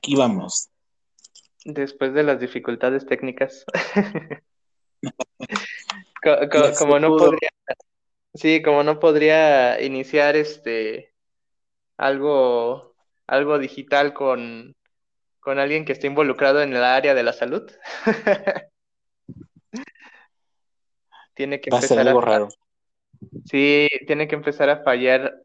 [0.00, 0.70] aquí vamos.
[1.64, 3.66] Después de las dificultades técnicas.
[6.78, 7.50] como no podría,
[8.34, 11.12] sí, como no podría iniciar este
[11.98, 12.94] algo,
[13.26, 14.74] algo digital con,
[15.38, 17.70] con alguien que esté involucrado en el área de la salud.
[21.34, 22.48] tiene que Va a ser algo raro.
[23.44, 25.42] Sí, tiene que empezar a fallar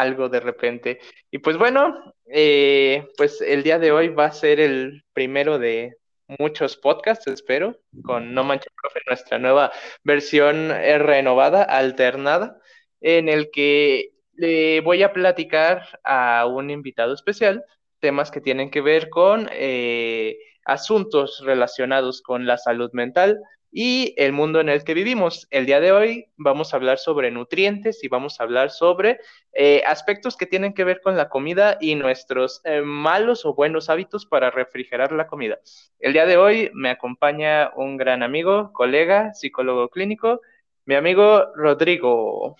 [0.00, 1.00] algo de repente.
[1.30, 5.96] Y pues bueno, eh, pues el día de hoy va a ser el primero de
[6.38, 9.72] muchos podcasts, espero, con No Mancha Profe, nuestra nueva
[10.02, 12.58] versión renovada, alternada,
[13.00, 17.64] en el que le voy a platicar a un invitado especial
[18.04, 20.36] temas que tienen que ver con eh,
[20.66, 23.40] asuntos relacionados con la salud mental,
[23.76, 25.48] y el mundo en el que vivimos.
[25.50, 29.18] El día de hoy vamos a hablar sobre nutrientes y vamos a hablar sobre
[29.52, 33.90] eh, aspectos que tienen que ver con la comida y nuestros eh, malos o buenos
[33.90, 35.58] hábitos para refrigerar la comida.
[35.98, 40.40] El día de hoy me acompaña un gran amigo, colega, psicólogo clínico,
[40.84, 42.54] mi amigo Rodrigo.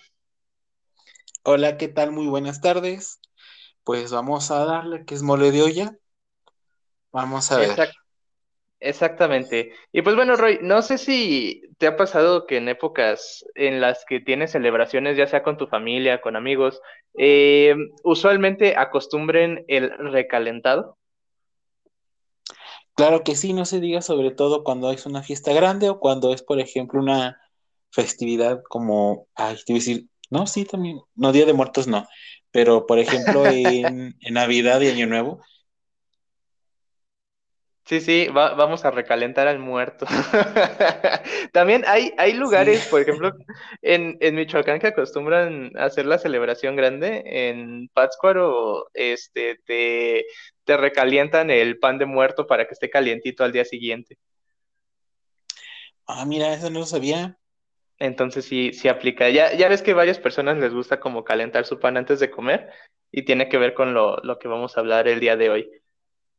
[1.43, 2.11] Hola, ¿qué tal?
[2.11, 3.21] Muy buenas tardes.
[3.85, 5.97] Pues vamos a darle que es mole de olla.
[7.13, 7.89] Vamos a ver.
[8.79, 9.71] Exactamente.
[9.91, 14.05] Y pues bueno, Roy, no sé si te ha pasado que en épocas en las
[14.05, 16.81] que tienes celebraciones, ya sea con tu familia, con amigos,
[17.17, 20.97] eh, usualmente acostumbren el recalentado.
[22.95, 26.33] Claro que sí, no se diga sobre todo cuando es una fiesta grande o cuando
[26.33, 27.41] es, por ejemplo, una
[27.91, 32.07] festividad como, ay, te iba a decir, no, sí, también, no, Día de Muertos no,
[32.51, 35.41] pero por ejemplo en, en Navidad y Año Nuevo,
[37.85, 40.07] Sí, sí, vamos a recalentar al muerto.
[41.53, 43.31] También hay, hay lugares, por ejemplo,
[43.83, 47.21] en, en, Michoacán que acostumbran a hacer la celebración grande.
[47.25, 50.25] En Pátzcuaro, este, te,
[50.63, 54.17] te recalientan el pan de muerto para que esté calientito al día siguiente.
[56.07, 57.37] Ah, mira, eso no lo sabía.
[57.99, 59.29] Entonces sí, sí aplica.
[59.29, 62.31] Ya, ya ves que a varias personas les gusta como calentar su pan antes de
[62.31, 62.67] comer
[63.11, 65.69] y tiene que ver con lo, lo que vamos a hablar el día de hoy.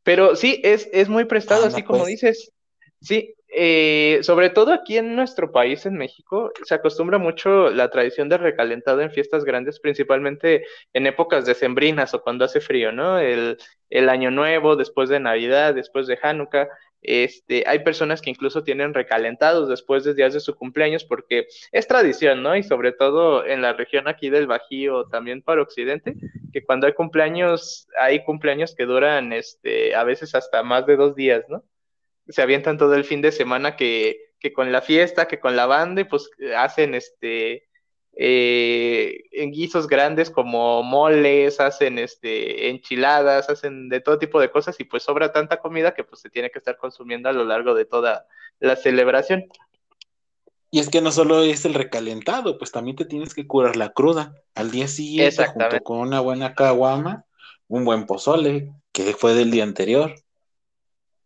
[0.06, 2.10] Pero sí, es, es muy prestado, así como pues.
[2.10, 2.52] dices.
[3.00, 8.28] Sí, eh, sobre todo aquí en nuestro país, en México, se acostumbra mucho la tradición
[8.28, 13.18] de recalentado en fiestas grandes, principalmente en épocas decembrinas o cuando hace frío, ¿no?
[13.18, 13.58] El,
[13.90, 16.68] el Año Nuevo, después de Navidad, después de Hanukkah.
[17.02, 21.86] Este, hay personas que incluso tienen recalentados después de días de su cumpleaños porque es
[21.86, 22.56] tradición, ¿no?
[22.56, 26.14] Y sobre todo en la región aquí del Bajío, también para Occidente,
[26.52, 31.14] que cuando hay cumpleaños, hay cumpleaños que duran, este, a veces hasta más de dos
[31.14, 31.64] días, ¿no?
[32.28, 35.66] Se avientan todo el fin de semana que, que con la fiesta, que con la
[35.66, 37.68] banda, y pues hacen, este,
[38.18, 44.80] eh, en guisos grandes como moles, hacen este, enchiladas, hacen de todo tipo de cosas
[44.80, 47.74] y pues sobra tanta comida que pues se tiene que estar consumiendo a lo largo
[47.74, 48.26] de toda
[48.58, 49.44] la celebración.
[50.70, 53.90] Y es que no solo es el recalentado, pues también te tienes que curar la
[53.90, 54.34] cruda.
[54.54, 57.24] Al día siguiente, junto con una buena caguama,
[57.68, 60.14] un buen pozole, que fue del día anterior.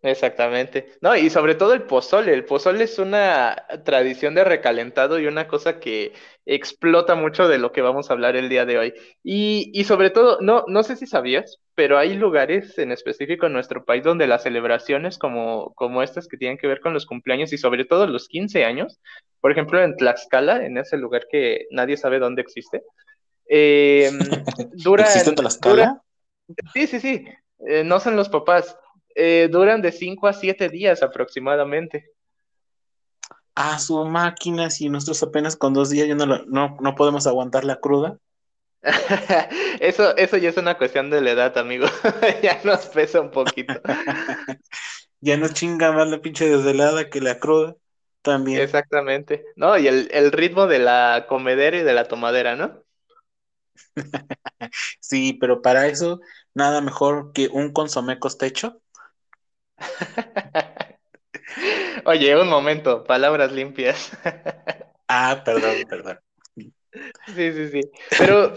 [0.02, 0.94] Exactamente.
[1.02, 2.32] No, y sobre todo el pozole.
[2.32, 6.14] El pozole es una tradición de recalentado y una cosa que
[6.46, 8.94] explota mucho de lo que vamos a hablar el día de hoy.
[9.22, 13.52] Y, y sobre todo, no, no sé si sabías, pero hay lugares en específico en
[13.52, 17.52] nuestro país donde las celebraciones como, como estas que tienen que ver con los cumpleaños
[17.52, 19.00] y sobre todo los 15 años,
[19.40, 22.82] por ejemplo en Tlaxcala, en ese lugar que nadie sabe dónde existe,
[23.48, 24.10] eh,
[24.72, 26.02] dura, ¿Existe en Tlaxcala?
[26.74, 27.24] sí, sí, sí.
[27.66, 28.76] Eh, no son los papás
[29.14, 32.10] eh, duran de 5 a 7 días aproximadamente.
[33.54, 37.64] Ah, su máquina, si nosotros apenas con dos días ya no, no, no podemos aguantar
[37.64, 38.18] la cruda.
[39.80, 41.86] eso, eso ya es una cuestión de la edad, amigo.
[42.42, 43.74] ya nos pesa un poquito.
[45.20, 47.76] ya nos chinga más la pinche desvelada que la cruda.
[48.22, 48.60] También.
[48.60, 49.44] Exactamente.
[49.56, 52.82] No, y el, el ritmo de la comedera y de la tomadera, ¿no?
[55.00, 56.20] sí, pero para eso,
[56.54, 58.80] nada mejor que un consomé costecho
[62.04, 64.12] Oye, un momento, palabras limpias.
[65.08, 66.20] ah, perdón, perdón.
[67.34, 67.80] Sí, sí, sí.
[68.18, 68.52] Pero,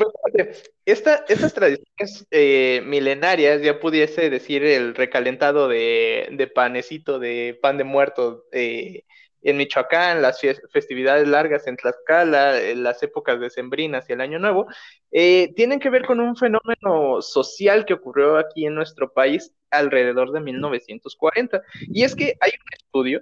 [0.86, 7.78] esta, estas tradiciones eh, milenarias, ya pudiese decir el recalentado de, de panecito, de pan
[7.78, 9.04] de muerto, eh,
[9.44, 10.42] en Michoacán, las
[10.72, 14.68] festividades largas en Tlaxcala, en las épocas decembrinas y el Año Nuevo,
[15.12, 20.31] eh, tienen que ver con un fenómeno social que ocurrió aquí en nuestro país alrededor
[20.31, 21.62] de 1940.
[21.81, 23.22] Y es que hay un estudio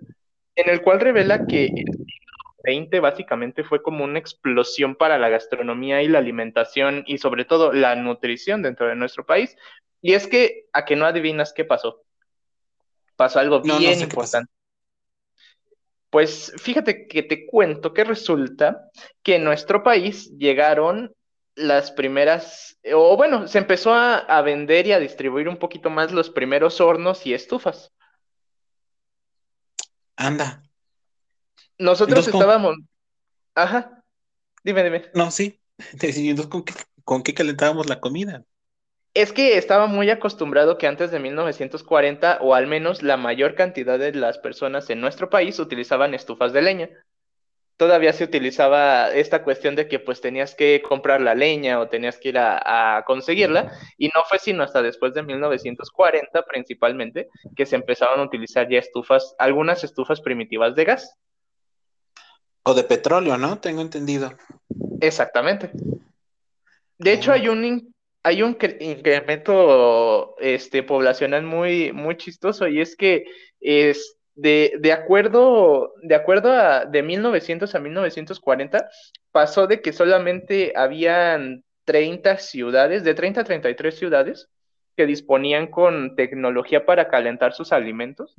[0.56, 1.69] en el cual revela que
[2.63, 7.73] XX básicamente fue como una explosión para la gastronomía y la alimentación y sobre todo
[7.73, 9.57] la nutrición dentro de nuestro país.
[10.01, 12.03] Y es que, a que no adivinas qué pasó.
[13.15, 14.51] Pasó algo bien importante.
[16.11, 18.89] Pues fíjate que te cuento que resulta
[19.23, 21.15] que en nuestro país llegaron
[21.55, 26.29] las primeras, o bueno, se empezó a, vender y a distribuir un poquito más los
[26.29, 27.93] primeros hornos y estufas.
[30.17, 30.63] Anda.
[31.77, 32.75] Nosotros estábamos.
[33.55, 34.03] Ajá.
[34.65, 35.05] Dime, dime.
[35.13, 35.61] No, sí.
[35.93, 36.73] Entonces, ¿con qué,
[37.05, 38.43] ¿con qué calentábamos la comida?
[39.13, 43.99] Es que estaba muy acostumbrado que antes de 1940, o al menos la mayor cantidad
[43.99, 46.89] de las personas en nuestro país utilizaban estufas de leña.
[47.75, 52.19] Todavía se utilizaba esta cuestión de que pues tenías que comprar la leña o tenías
[52.19, 57.75] que ir a, conseguirla, y no fue sino hasta después de 1940 principalmente que se
[57.75, 61.17] empezaron a utilizar ya estufas, algunas estufas primitivas de gas.
[62.63, 63.59] O de petróleo, ¿no?
[63.59, 64.31] Tengo entendido.
[65.01, 65.71] Exactamente.
[66.97, 67.91] De hecho, hay un
[68.23, 73.25] hay un incremento este, poblacional muy, muy chistoso y es que
[73.59, 78.89] es de, de, acuerdo, de acuerdo a de 1900 a 1940
[79.31, 84.50] pasó de que solamente habían 30 ciudades, de 30 a 33 ciudades
[84.95, 88.35] que disponían con tecnología para calentar sus alimentos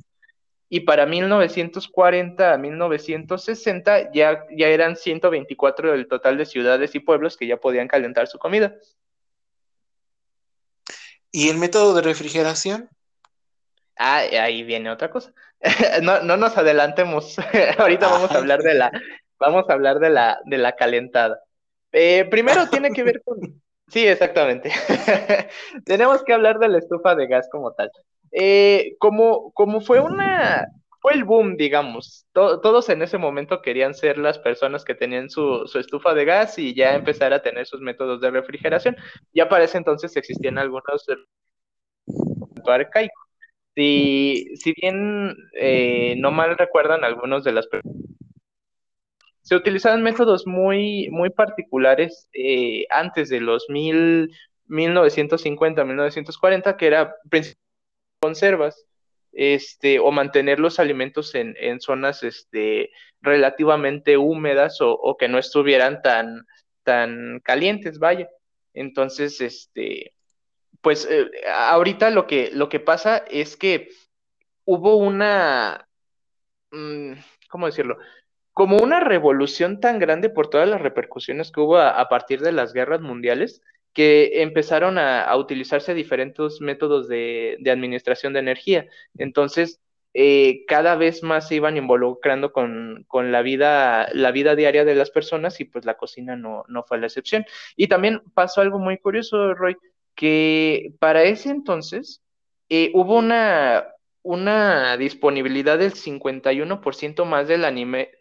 [0.68, 7.36] y para 1940 a 1960 ya, ya eran 124 del total de ciudades y pueblos
[7.36, 8.74] que ya podían calentar su comida.
[11.32, 12.90] ¿Y el método de refrigeración?
[13.96, 15.32] Ah, ahí viene otra cosa.
[16.02, 17.36] no, no nos adelantemos.
[17.78, 18.92] Ahorita vamos a hablar de la,
[19.38, 21.40] vamos a hablar de la, de la calentada.
[21.92, 23.38] Eh, primero tiene que ver con.
[23.88, 24.72] Sí, exactamente.
[25.84, 27.90] Tenemos que hablar de la estufa de gas como tal.
[28.30, 30.66] Eh, como, como fue una,
[31.02, 32.26] fue el boom, digamos.
[32.32, 36.74] todos en ese momento querían ser las personas que tenían su, estufa de gas y
[36.74, 38.96] ya empezar a tener sus métodos de refrigeración.
[39.34, 41.04] Ya para ese entonces existían algunos
[42.66, 43.24] arcaicos.
[43.74, 47.68] Si, si bien eh, no mal recuerdan algunos de las
[49.42, 54.30] se utilizaban métodos muy, muy particulares eh, antes de los mil,
[54.66, 57.16] 1950, 1940, que era
[58.20, 58.86] conservas
[59.32, 62.90] este, o mantener los alimentos en, zonas este,
[63.20, 66.46] relativamente húmedas o, que no estuvieran tan,
[66.82, 68.28] tan calientes, vaya.
[68.74, 70.14] Entonces, este,
[70.80, 73.88] pues eh, ahorita lo que, lo que pasa es que
[74.64, 75.88] hubo una,
[76.70, 77.12] mm,
[77.48, 77.98] ¿cómo decirlo?
[78.52, 82.74] Como una revolución tan grande por todas las repercusiones que hubo a partir de las
[82.74, 83.62] guerras mundiales,
[83.92, 88.86] que empezaron a, utilizarse diferentes métodos de, administración de energía.
[89.18, 89.80] Entonces,
[90.14, 95.10] eh, cada vez más se iban involucrando con, la, vida, la vida diaria de las
[95.10, 97.44] personas y pues la cocina no, no fue la excepción.
[97.76, 99.76] Y también pasó algo muy curioso, Roy,
[100.14, 102.22] que para ese entonces
[102.68, 103.84] eh, hubo una,
[104.22, 107.64] una disponibilidad del 51% más del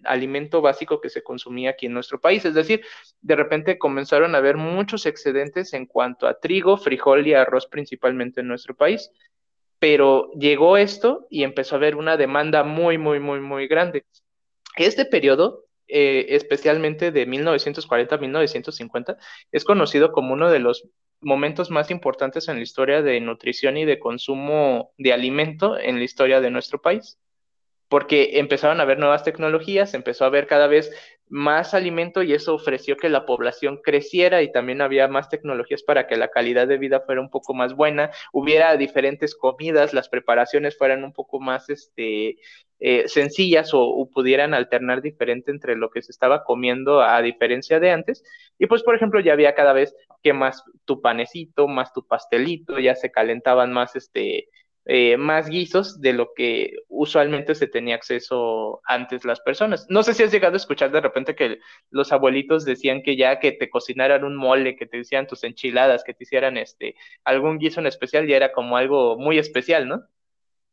[0.04, 2.44] alimento básico que se consumía aquí en nuestro país.
[2.44, 2.84] Es decir,
[3.22, 8.42] de repente comenzaron a haber muchos excedentes en cuanto a trigo, frijol y arroz principalmente
[8.42, 9.12] en nuestro país.
[9.78, 14.06] Pero llegó esto y empezó a haber una demanda muy, muy, muy, muy grande.
[14.78, 19.18] Este periodo, eh, especialmente de 1940 a 1950,
[19.52, 20.88] es conocido como uno de los
[21.22, 26.04] momentos más importantes en la historia de nutrición y de consumo de alimento en la
[26.04, 27.20] historia de nuestro país,
[27.88, 30.92] porque empezaron a haber nuevas tecnologías, empezó a haber cada vez
[31.32, 36.06] más alimento y eso ofreció que la población creciera y también había más tecnologías para
[36.06, 40.78] que la calidad de vida fuera un poco más buena, hubiera diferentes comidas, las preparaciones
[40.78, 42.38] fueran un poco más este,
[42.84, 47.92] eh, sencillas o, pudieran alternar diferente entre lo que se estaba comiendo a diferencia de
[47.92, 48.24] antes.
[48.58, 52.80] Y pues, por ejemplo, ya había cada vez que más tu panecito, más tu pastelito,
[52.80, 54.50] ya se calentaban más este
[54.86, 59.86] eh, más guisos de lo que usualmente se tenía acceso antes las personas.
[59.90, 61.60] No sé si has llegado a escuchar de repente que
[61.92, 66.04] los abuelitos decían que ya que te cocinaran un mole, que te hicieran tus enchiladas,
[66.04, 70.04] que te hicieran este algún guiso en especial, ya era como algo muy especial, ¿no?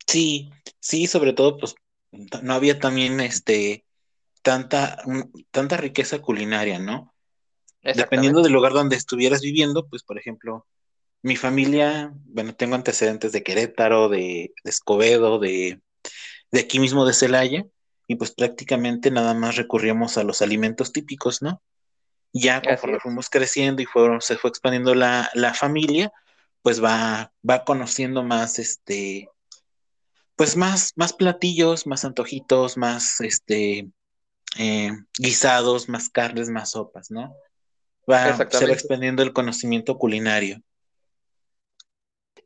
[0.06, 0.50] Sí,
[0.80, 1.74] sí, sobre todo, pues
[2.42, 3.84] no había también este
[4.40, 5.02] tanta,
[5.50, 7.14] tanta riqueza culinaria, ¿no?
[7.82, 10.66] Dependiendo del lugar donde estuvieras viviendo, pues por ejemplo,
[11.22, 15.80] mi familia, bueno, tengo antecedentes de Querétaro, de, Escobedo, de,
[16.50, 17.66] de, aquí mismo de Celaya,
[18.06, 21.62] y pues prácticamente nada más recurríamos a los alimentos típicos, ¿no?
[22.32, 26.12] Ya conforme fuimos creciendo y fueron, se fue expandiendo la, familia,
[26.62, 29.28] pues va, va conociendo más, este,
[30.36, 33.90] pues más, más platillos, más antojitos, más, este,
[34.58, 37.34] eh, guisados, más carnes, más sopas, ¿no?
[38.10, 40.60] Va, se va expandiendo el conocimiento culinario.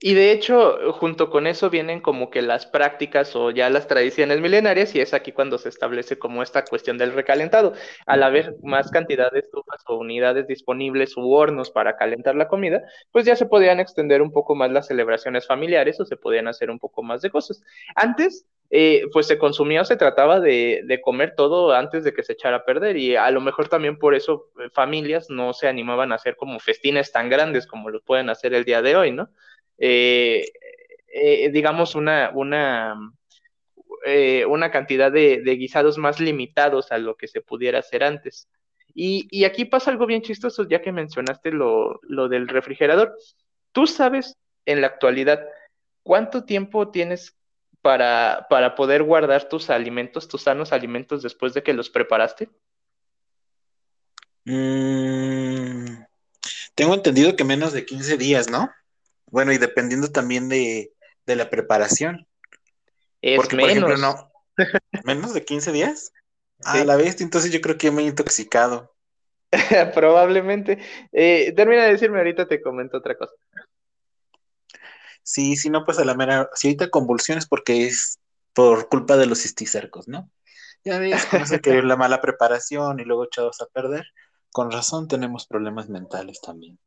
[0.04, 4.40] Y de hecho, junto con eso vienen como que las prácticas o ya las tradiciones
[4.40, 7.74] milenarias, y es aquí cuando se establece como esta cuestión del recalentado.
[8.04, 12.82] Al haber más cantidad de estufas o unidades disponibles u hornos para calentar la comida,
[13.12, 16.68] pues ya se podían extender un poco más las celebraciones familiares o se podían hacer
[16.72, 17.62] un poco más de cosas.
[17.94, 22.24] Antes, eh, pues se consumía o se trataba de, de, comer todo antes de que
[22.24, 25.68] se echara a perder, y a lo mejor también por eso eh, familias no se
[25.68, 29.12] animaban a hacer como festines tan grandes como los pueden hacer el día de hoy,
[29.12, 29.28] ¿no?
[29.84, 30.52] Eh,
[31.12, 32.94] eh, digamos, una, una,
[34.06, 38.48] eh, una cantidad de, guisados más limitados a lo que se pudiera hacer antes.
[38.94, 43.18] Y, aquí pasa algo bien chistoso, ya que mencionaste lo, lo del refrigerador.
[43.72, 44.36] ¿Tú sabes
[44.66, 45.44] en la actualidad
[46.04, 47.36] cuánto tiempo tienes
[47.80, 52.50] para, para poder guardar tus alimentos, tus sanos alimentos después de que los preparaste?
[54.44, 56.04] Mm,
[56.76, 58.70] tengo entendido que menos de 15 días, ¿no?
[59.32, 60.92] Bueno, y dependiendo también de,
[61.24, 62.28] la preparación.
[63.22, 63.82] Es Porque, menos.
[63.82, 64.32] por ejemplo, no.
[65.04, 66.12] ¿Menos de 15 días?
[66.64, 68.94] A la vez, entonces yo creo que me he intoxicado.
[69.94, 70.78] Probablemente.
[71.12, 73.32] Eh, termina de decirme, ahorita te comento otra cosa.
[75.22, 76.50] Sí, sí, no, pues a la mera.
[76.54, 78.20] Si ahorita convulsiones porque es
[78.52, 80.30] por culpa de los cisticercos, ¿no?
[80.84, 84.04] Ya ves, no sé que la mala preparación y luego echados a perder.
[84.50, 86.78] Con razón tenemos problemas mentales también.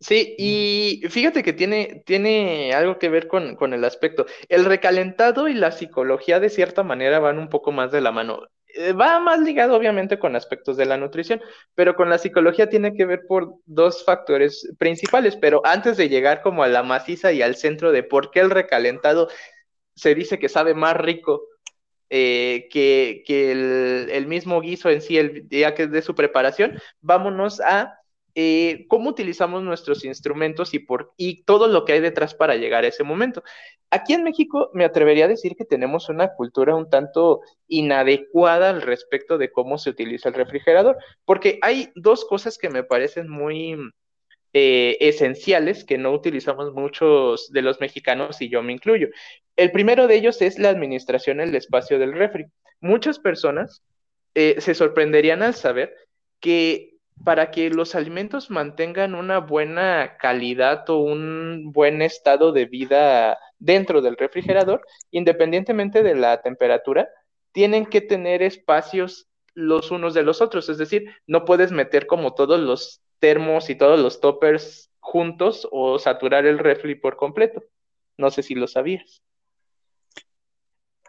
[0.00, 4.24] Sí, y fíjate que tiene, tiene algo que ver con, con, el aspecto.
[4.48, 8.40] El recalentado y la psicología de cierta manera van un poco más de la mano.
[8.74, 11.42] Eh, va más ligado obviamente con aspectos de la nutrición,
[11.74, 15.36] pero con la psicología tiene que ver por dos factores principales.
[15.36, 18.50] Pero antes de llegar como a la maciza y al centro de por qué el
[18.50, 19.28] recalentado
[19.94, 21.42] se dice que sabe más rico
[22.08, 26.14] eh, que, que el, el, mismo guiso en sí, el día que es de su
[26.14, 27.99] preparación, vámonos a
[28.34, 33.02] eh, cómo utilizamos nuestros instrumentos y, todo lo que hay detrás para llegar a ese
[33.02, 33.42] momento.
[33.90, 38.82] Aquí en México me atrevería a decir que tenemos una cultura un tanto inadecuada al
[38.82, 43.76] respecto de cómo se utiliza el refrigerador, porque hay dos cosas que me parecen muy
[44.52, 49.08] eh, esenciales que no utilizamos muchos de los mexicanos y yo me incluyo.
[49.56, 52.46] El primero de ellos es la administración del espacio del refri.
[52.80, 53.82] Muchas personas
[54.34, 55.94] eh, se sorprenderían al saber
[56.40, 56.89] que
[57.24, 64.00] para que los alimentos mantengan una buena calidad o un buen estado de vida dentro
[64.00, 67.08] del refrigerador, independientemente de la temperatura,
[67.52, 72.34] tienen que tener espacios los unos de los otros, es decir, no puedes meter como
[72.34, 77.62] todos los termos y todos los toppers juntos o saturar el refri por completo.
[78.16, 79.22] No sé si lo sabías.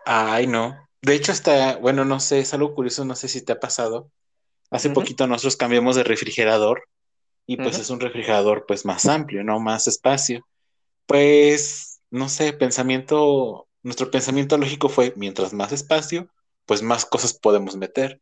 [0.06, 0.88] Ay, no.
[1.02, 4.12] De hecho, hasta, bueno, no sé, es algo curioso, no sé si te ha pasado,
[4.72, 6.84] Hace poquito nosotros cambiamos de refrigerador
[7.46, 9.60] y pues es un refrigerador pues más amplio, ¿no?
[9.60, 10.48] Más espacio.
[11.06, 16.30] Pues, no sé, pensamiento, nuestro pensamiento lógico fue, mientras más espacio,
[16.66, 18.22] pues más cosas podemos meter.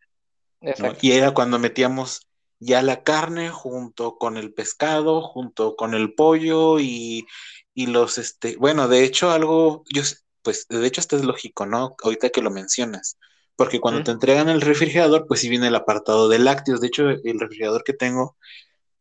[1.02, 2.28] Y era cuando metíamos
[2.60, 7.28] ya la carne junto con el pescado, junto con el pollo y,
[7.76, 10.02] y los, este, bueno, de hecho algo, yo,
[10.42, 11.96] pues de hecho esto es lógico, ¿no?
[12.04, 13.18] Ahorita que lo mencionas
[13.60, 16.80] porque cuando te entregan el refrigerador, pues sí viene el apartado de lácteos.
[16.80, 18.38] De hecho, el refrigerador que tengo,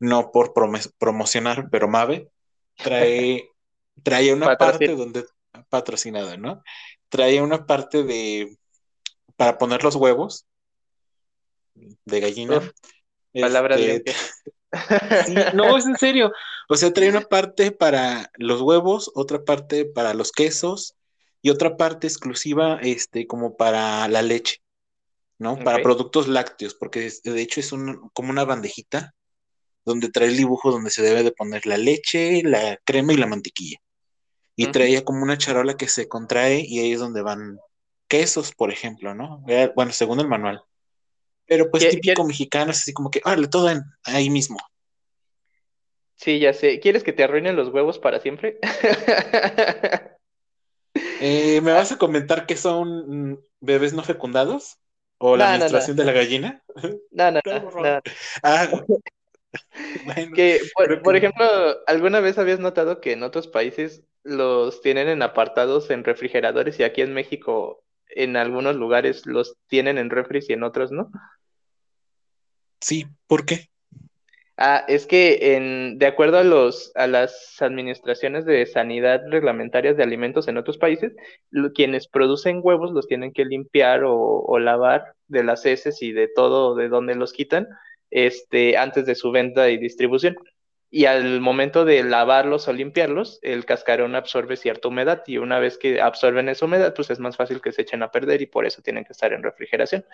[0.00, 0.52] no por
[0.98, 2.28] promocionar, pero Mave,
[2.74, 3.52] trae,
[4.02, 5.26] trae una parte donde,
[5.68, 6.64] patrocinado, ¿no?
[7.08, 8.58] Trae una parte de,
[9.36, 10.44] para poner los huevos
[12.04, 12.60] de gallina.
[13.32, 14.12] palabras este,
[15.54, 16.32] no, es en serio.
[16.68, 20.96] O sea, trae una parte para los huevos, otra parte para los quesos,
[21.42, 24.62] y otra parte exclusiva este, como para la leche,
[25.38, 25.58] ¿no?
[25.58, 29.14] Para productos lácteos, porque de hecho es un, como una bandejita
[29.84, 33.26] donde trae el dibujo donde se debe de poner la leche, la crema y la
[33.26, 33.78] mantequilla.
[34.56, 37.60] Y traía como una charola que se contrae y ahí es donde van
[38.08, 39.44] quesos, por ejemplo, ¿no?
[39.46, 40.60] Eh, bueno, según el manual.
[41.46, 43.70] Pero pues típico mexicano es así como que, órale, todo
[44.02, 44.58] ahí mismo.
[46.16, 46.80] Sí, ya sé.
[46.80, 48.58] ¿Quieres que te arruinen los huevos para siempre?
[51.20, 54.78] Eh, ¿Me vas a comentar qué son mm, bebés no fecundados?
[55.18, 56.62] ¿O la menstruación de la gallina?
[57.10, 58.00] No, no, no.
[58.42, 58.68] Ah,
[60.34, 60.60] que,
[61.02, 61.44] por, ejemplo,
[61.86, 66.84] ¿alguna vez habías notado que en otros países los tienen en apartados en refrigeradores y
[66.84, 71.10] aquí en México en algunos lugares los tienen en refris y en otros no?
[72.80, 73.68] Sí, ¿por qué?
[74.60, 80.78] Ah, es que de acuerdo a las administraciones de sanidad reglamentarias de alimentos en otros
[80.78, 81.12] países,
[81.76, 86.74] quienes producen huevos los tienen que limpiar o, lavar de las heces y de todo
[86.74, 87.68] de donde los quitan
[88.10, 90.36] este, antes de su venta y distribución.
[90.90, 95.78] Y al momento de lavarlos o limpiarlos, el cascarón absorbe cierta humedad y una vez
[95.78, 98.66] que absorben esa humedad, pues es más fácil que se echen a perder y por
[98.66, 100.04] eso tienen que estar en refrigeración.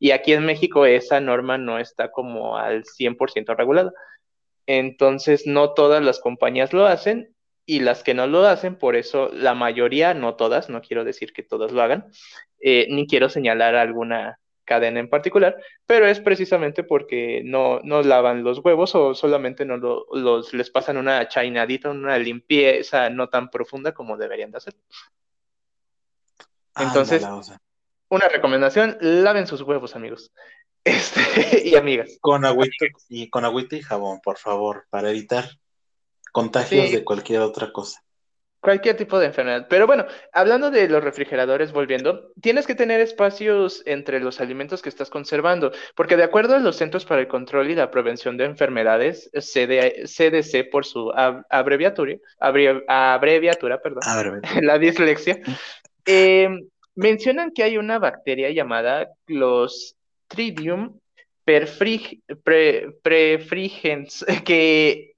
[0.00, 3.92] Y aquí en México esa norma no está como al 100% regulada.
[4.66, 7.34] Entonces, no todas las compañías lo hacen
[7.66, 11.32] y las que no lo hacen, por eso la mayoría, no todas, no quiero decir
[11.32, 12.10] que todas lo hagan,
[12.60, 18.44] eh, ni quiero señalar alguna cadena en particular, pero es precisamente porque no, no lavan
[18.44, 23.92] los huevos o solamente no los, les pasan una chainadita, una limpieza no tan profunda
[23.92, 24.74] como deberían de hacer.
[26.76, 27.26] Entonces,
[28.10, 30.32] una recomendación, laven sus huevos, amigos.
[30.82, 32.16] Este, y amigas.
[32.22, 35.44] Con agüita y con agüita y jabón, por favor, para evitar
[36.32, 38.02] contagios de cualquier otra cosa.
[38.60, 39.66] Cualquier tipo de enfermedad.
[39.68, 44.88] Pero bueno, hablando de los refrigeradores, volviendo, tienes que tener espacios entre los alimentos que
[44.88, 48.46] estás conservando, porque de acuerdo a los Centros para el Control y la Prevención de
[48.46, 51.12] Enfermedades, CDC por su
[51.50, 54.02] abreviatura, abreviatura, perdón,
[54.62, 55.40] la dislexia,
[56.06, 56.48] eh,
[56.94, 61.00] mencionan que hay una bacteria llamada Clostridium
[61.44, 62.24] perfrigens
[64.44, 65.14] que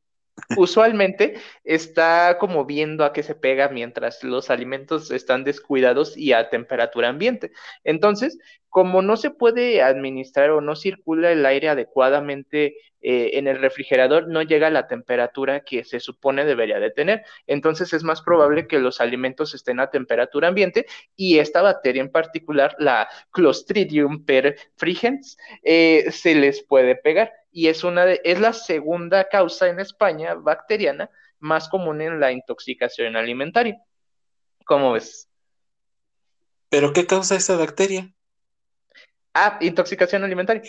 [0.57, 6.50] usualmente está como viendo a qué se pega mientras los alimentos están descuidados y a
[6.50, 7.52] temperatura ambiente.
[7.85, 8.38] Entonces,
[8.69, 14.28] como no se puede administrar o no circula el aire adecuadamente eh, en el refrigerador,
[14.28, 17.25] no llega a la temperatura que se supone debería de tener.
[17.47, 22.11] Entonces es más probable que los alimentos estén a temperatura ambiente y esta bacteria en
[22.11, 27.33] particular, la Clostridium perfrigens, eh, se les puede pegar.
[27.50, 31.11] Y es, una es la segunda causa en España bacteriana
[31.43, 33.79] más común en la intoxicación alimentaria.
[34.65, 35.29] ¿Cómo ves?
[36.71, 38.15] ¿Pero qué causa esa bacteria?
[39.35, 40.63] Ah, intoxicación alimentaria.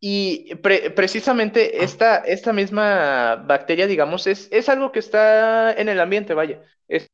[0.00, 1.84] Y precisamente ah.
[1.84, 6.62] esta, esta misma bacteria, digamos, es, es algo que está en el ambiente, vaya.
[6.88, 7.08] se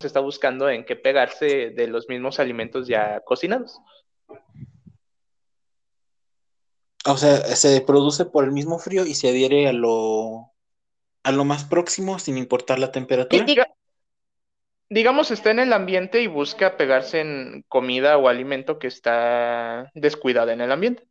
[0.00, 3.78] está buscando en qué pegarse de los mismos alimentos ya cocinados.
[7.08, 10.52] O sea, se produce por el mismo frío y se adhiere a lo,
[11.26, 13.44] a lo más próximo sin importar la temperatura
[14.88, 20.52] digamos, está en el ambiente y busca pegarse en comida o alimento que está descuidada
[20.52, 21.06] en el ambiente.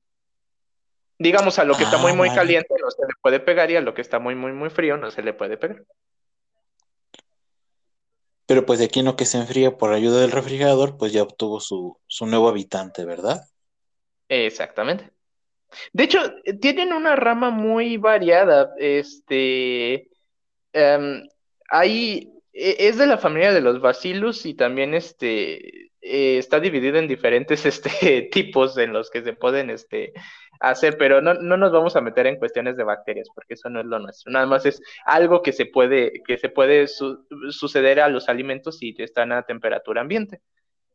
[1.17, 3.78] Digamos, a lo que está muy, ah, muy caliente no se le puede pegar y
[3.78, 5.84] a lo que está muy, muy, muy frío no se le puede pegar.
[8.45, 11.23] Pero pues de aquí en lo que se enfría por ayuda del refrigerador, pues ya
[11.23, 13.41] obtuvo su, nuevo habitante, ¿verdad?
[14.30, 15.10] Exactamente.
[15.93, 16.19] De hecho,
[16.61, 18.73] tienen una rama muy variada.
[18.77, 20.09] Este,
[20.73, 21.27] em,
[21.69, 26.97] hay e, es de la familia de los bacillus y también este eh, está dividido
[26.97, 30.13] en diferentes este, tipos en los que se pueden este,
[30.59, 33.85] hacer, pero no, nos vamos a meter en cuestiones de bacterias, porque eso no es
[33.85, 34.31] lo nuestro.
[34.31, 38.95] Nada más es algo que se puede, que se puede suceder a los alimentos si
[38.99, 40.41] están a temperatura ambiente.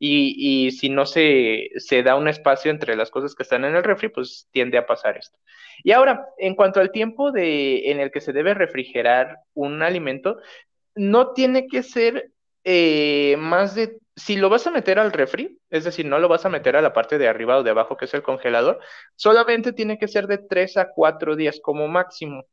[0.03, 3.85] Y, si no se, se da un espacio entre las cosas que están en el
[3.85, 5.39] refri, pues tiende a pasar esto.
[5.85, 10.39] Y ahora, en cuanto al tiempo de, en el que se debe refrigerar un alimento,
[10.95, 12.33] no tiene que ser
[12.65, 16.47] eh, más de, si lo vas a meter al refri, es decir, no lo vas
[16.47, 18.81] a meter a la parte de arriba o de abajo, que es el congelador,
[19.17, 22.45] solamente tiene que ser de 3 a 4 días como máximo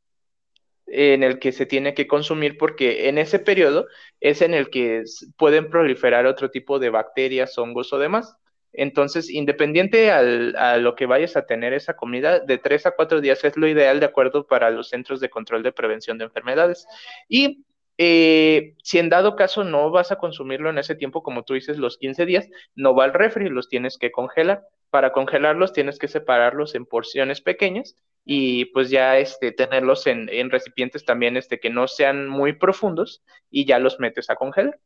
[0.90, 3.86] en el que se tiene que consumir porque en ese periodo
[4.20, 5.04] es en el que
[5.36, 8.36] pueden proliferar otro tipo de bacterias, hongos o demás.
[8.72, 13.42] Entonces, independiente a lo que vayas a tener esa comida, de 3 a 4 días
[13.44, 16.86] es lo ideal de acuerdo para los centros de control de prevención de enfermedades.
[17.28, 17.64] Y
[18.00, 21.78] eh, si en dado caso no vas a consumirlo en ese tiempo, como tú dices,
[21.78, 24.64] los 15 días, no va al refri, los tienes que congelar.
[24.90, 31.04] Para congelarlos tienes que separarlos en porciones pequeñas y pues ya este, tenerlos en, recipientes
[31.04, 34.78] también este, que no sean muy profundos y ya los metes a congelar.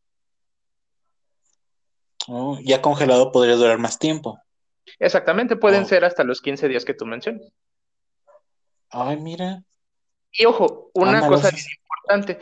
[2.29, 4.39] Oh, ya congelado podría durar más tiempo.
[4.99, 5.87] Exactamente, pueden oh.
[5.87, 7.53] ser hasta los 15 días que tú mencionas.
[8.89, 9.63] Ay, mira.
[10.33, 12.39] Y ojo, una cosa importante,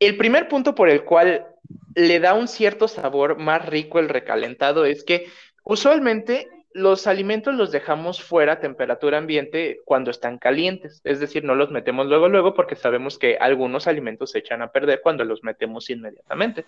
[0.00, 1.46] el primer punto por el cual
[1.94, 5.26] le da un cierto sabor más rico el recalentado es que
[5.64, 11.54] usualmente los alimentos los dejamos fuera a temperatura ambiente cuando están calientes, es decir, no
[11.54, 15.42] los metemos luego luego porque sabemos que algunos alimentos se echan a perder cuando los
[15.42, 16.64] metemos inmediatamente.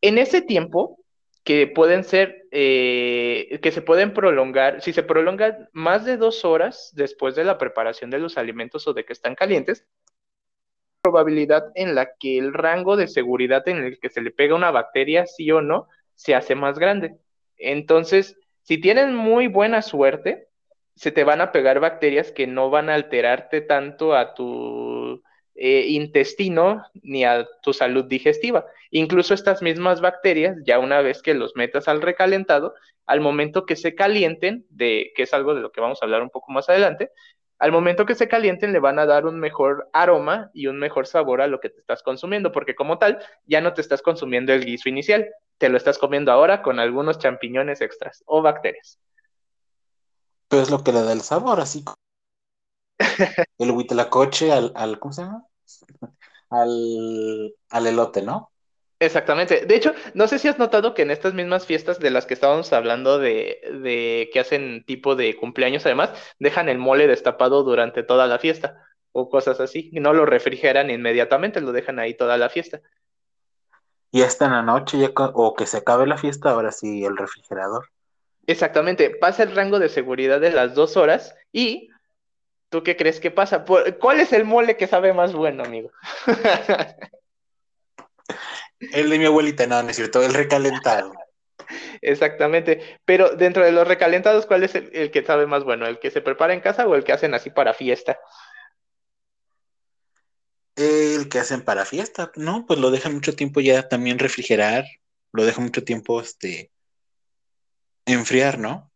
[0.00, 0.98] En ese tiempo,
[1.44, 6.92] que pueden ser, eh, que se pueden prolongar, si se prolongan más de dos horas
[6.94, 9.86] después de la preparación de los alimentos o de que están calientes,
[11.02, 14.70] probabilidad en la que el rango de seguridad en el que se le pega una
[14.70, 17.16] bacteria, sí o no, se hace más grande.
[17.56, 20.48] Entonces, si tienen muy buena suerte,
[20.94, 25.22] se te van a pegar bacterias que no van a alterarte tanto a tu
[25.54, 28.66] eh, intestino ni a tu salud digestiva.
[28.90, 32.74] Incluso estas mismas bacterias, ya una vez que los metas al recalentado,
[33.06, 36.22] al momento que se calienten, de, que es algo de lo que vamos a hablar
[36.22, 37.10] un poco más adelante,
[37.60, 41.06] al momento que se calienten le van a dar un mejor aroma y un mejor
[41.06, 44.54] sabor a lo que te estás consumiendo, porque como tal, ya no te estás consumiendo
[44.54, 48.98] el guiso inicial, te lo estás comiendo ahora con algunos champiñones extras o bacterias.
[50.48, 51.84] Pero es lo que le da el sabor, así.
[53.58, 55.44] el huitlacoche al, al, ¿cómo se llama?
[56.48, 58.50] Al, al elote, ¿no?
[59.00, 59.64] Exactamente.
[59.64, 62.34] De hecho, no sé si has notado que en estas mismas fiestas de las que
[62.34, 68.02] estábamos hablando de, de, que hacen tipo de cumpleaños, además, dejan el mole destapado durante
[68.02, 69.88] toda la fiesta o cosas así.
[69.90, 72.82] Y no lo refrigeran inmediatamente, lo dejan ahí toda la fiesta.
[74.12, 77.16] Y hasta en la noche, ya, o que se acabe la fiesta, ahora sí el
[77.16, 77.88] refrigerador.
[78.46, 79.08] Exactamente.
[79.08, 81.88] Pasa el rango de seguridad de las dos horas y
[82.68, 83.64] ¿tú qué crees que pasa?
[83.64, 85.90] ¿Cuál es el mole que sabe más bueno, amigo?
[88.92, 91.12] El de mi abuelita, no, no es cierto, el recalentado.
[92.00, 95.86] Exactamente, pero dentro de los recalentados, ¿cuál es el, que sabe más bueno?
[95.86, 98.18] ¿El que se prepara en casa o el que hacen así para fiesta?
[100.76, 104.84] El que hacen para fiesta, no, pues lo dejan mucho tiempo ya también refrigerar,
[105.32, 106.70] lo dejan mucho tiempo este
[108.06, 108.90] enfriar, ¿no?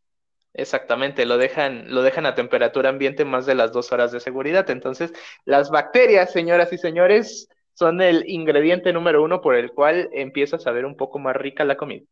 [0.55, 4.71] Exactamente, lo dejan, lo dejan a temperatura ambiente más de las dos horas de seguridad.
[4.71, 5.13] Entonces,
[5.45, 10.61] las bacterias, señoras y señores, son el ingrediente número uno por el cual empieza a
[10.61, 12.05] saber un poco más rica la comida.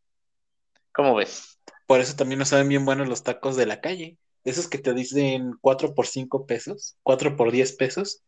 [0.93, 1.59] ¿Cómo ves?
[1.87, 4.19] Por eso también nos saben bien buenos los tacos de la calle.
[4.45, 8.23] Esos que te dicen 4 por 5 pesos, 4 por 10 pesos.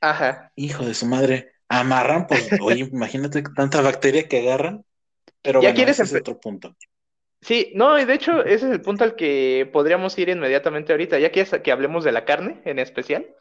[0.00, 0.52] Ajá.
[0.56, 1.52] Hijo de su madre.
[1.68, 4.84] Amarran, pues, oye, imagínate tanta bacteria que agarran.
[5.42, 6.76] Pero ya quieres ese es otro punto.
[7.40, 11.18] Sí, no, y de hecho, ese es el punto al que podríamos ir inmediatamente ahorita.
[11.18, 13.34] ¿Ya quieres que hablemos de la carne en especial?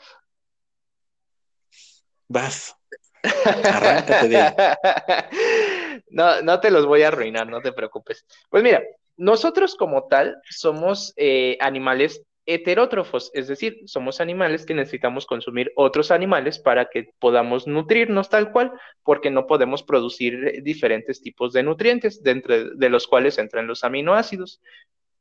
[2.29, 2.78] Vas.
[6.11, 8.25] No, no te los voy a arruinar, no te preocupes.
[8.49, 8.81] Pues mira,
[9.17, 16.09] nosotros como tal somos eh, animales heterótrofos, es decir, somos animales que necesitamos consumir otros
[16.09, 18.71] animales para que podamos nutrirnos tal cual,
[19.03, 24.61] porque no podemos producir diferentes tipos de nutrientes, dentro de los cuales entran los aminoácidos.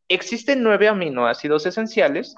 [0.09, 2.35] Existen nueve aminoácidos esenciales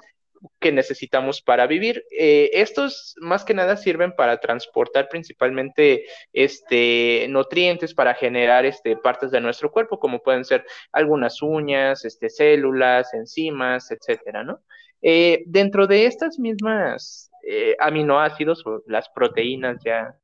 [0.59, 2.03] que necesitamos para vivir.
[2.11, 9.31] Eh, estos más que nada sirven para transportar principalmente este, nutrientes para generar este, partes
[9.31, 14.61] de nuestro cuerpo, como pueden ser algunas uñas, este, células, enzimas, etcétera, ¿no?
[15.01, 20.15] Eh, dentro de estas mismas eh, aminoácidos o las proteínas ya,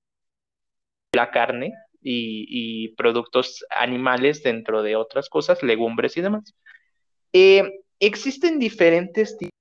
[1.14, 6.56] la carne y, productos animales dentro de otras cosas, legumbres y demás.
[8.00, 9.57] existen diferentes tipos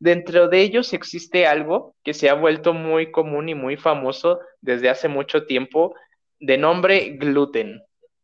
[0.00, 4.88] Dentro de ellos existe algo que se ha vuelto muy común y muy famoso desde
[4.88, 5.94] hace mucho tiempo,
[6.40, 7.82] de nombre gluten.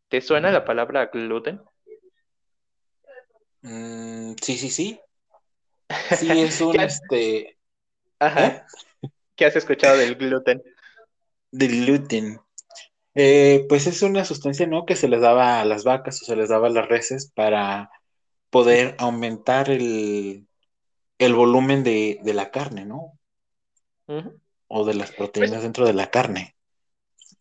[0.09, 1.61] ¿Te suena la palabra gluten?
[3.61, 4.99] Mm, sí, sí, sí.
[6.17, 7.57] Sí, es un este.
[8.19, 8.47] Ajá.
[8.47, 9.09] ¿Eh?
[9.35, 10.63] ¿Qué has escuchado del gluten?
[11.51, 12.39] Del gluten.
[13.13, 14.85] Eh, pues es una sustancia, ¿no?
[14.85, 17.91] Que se les daba a las vacas o se les daba a las reses para
[18.49, 20.46] poder aumentar el,
[21.19, 23.17] el volumen de, la carne, ¿no?
[24.67, 26.55] O de las proteínas pues dentro de la carne.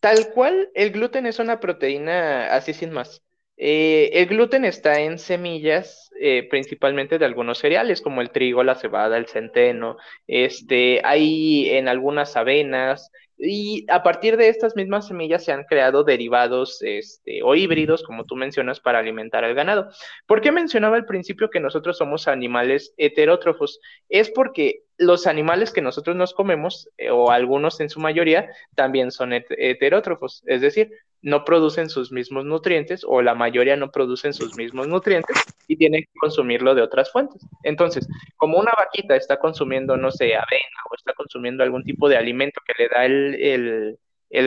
[0.00, 3.22] Tal cual, el gluten es una proteína así sin más.
[3.56, 8.74] Eh, el gluten está en semillas, eh, principalmente de algunos cereales, como el trigo, la
[8.74, 9.96] cebada, el centeno.
[10.26, 16.04] Este, hay en algunas avenas, y a partir de estas mismas semillas se han creado
[16.04, 19.90] derivados este, o híbridos, como tú mencionas, para alimentar al ganado.
[20.26, 23.80] ¿Por qué mencionaba al principio que nosotros somos animales heterótrofos?
[24.08, 29.10] Es porque los animales que nosotros nos comemos, eh, o algunos en su mayoría, también
[29.10, 30.90] son heterótrofos, es decir,
[31.22, 36.02] no producen sus mismos nutrientes o la mayoría no producen sus mismos nutrientes y tienen
[36.02, 37.44] que consumirlo de otras fuentes.
[37.64, 38.06] Entonces,
[38.36, 42.60] como una vaquita está consumiendo, no sé, avena o está consumiendo algún tipo de alimento
[42.64, 43.98] que le da el,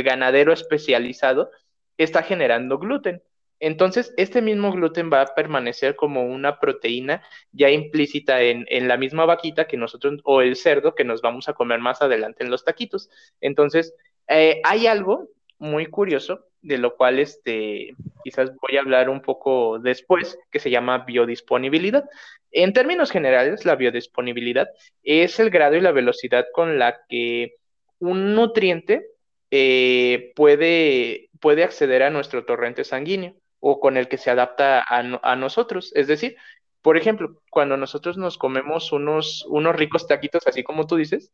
[0.03, 1.51] ganadero especializado,
[1.97, 3.21] está generando gluten.
[3.59, 9.25] Entonces, este mismo gluten va a permanecer como una proteína ya implícita en, la misma
[9.25, 12.63] vaquita que nosotros, o el cerdo que nos vamos a comer más adelante en los
[12.63, 13.09] taquitos.
[13.41, 13.93] Entonces,
[14.27, 19.79] eh, hay algo muy curioso de lo cual este, quizás voy a hablar un poco
[19.79, 22.05] después, que se llama biodisponibilidad.
[22.51, 24.69] En términos generales, la biodisponibilidad
[25.03, 27.55] es el grado y la velocidad con la que
[27.99, 29.05] un nutriente
[29.51, 34.99] eh, puede, puede acceder a nuestro torrente sanguíneo o con el que se adapta a,
[34.99, 35.91] a nosotros.
[35.95, 36.37] Es decir,
[36.81, 41.31] por ejemplo, cuando nosotros nos comemos unos, unos ricos taquitos, así como tú dices,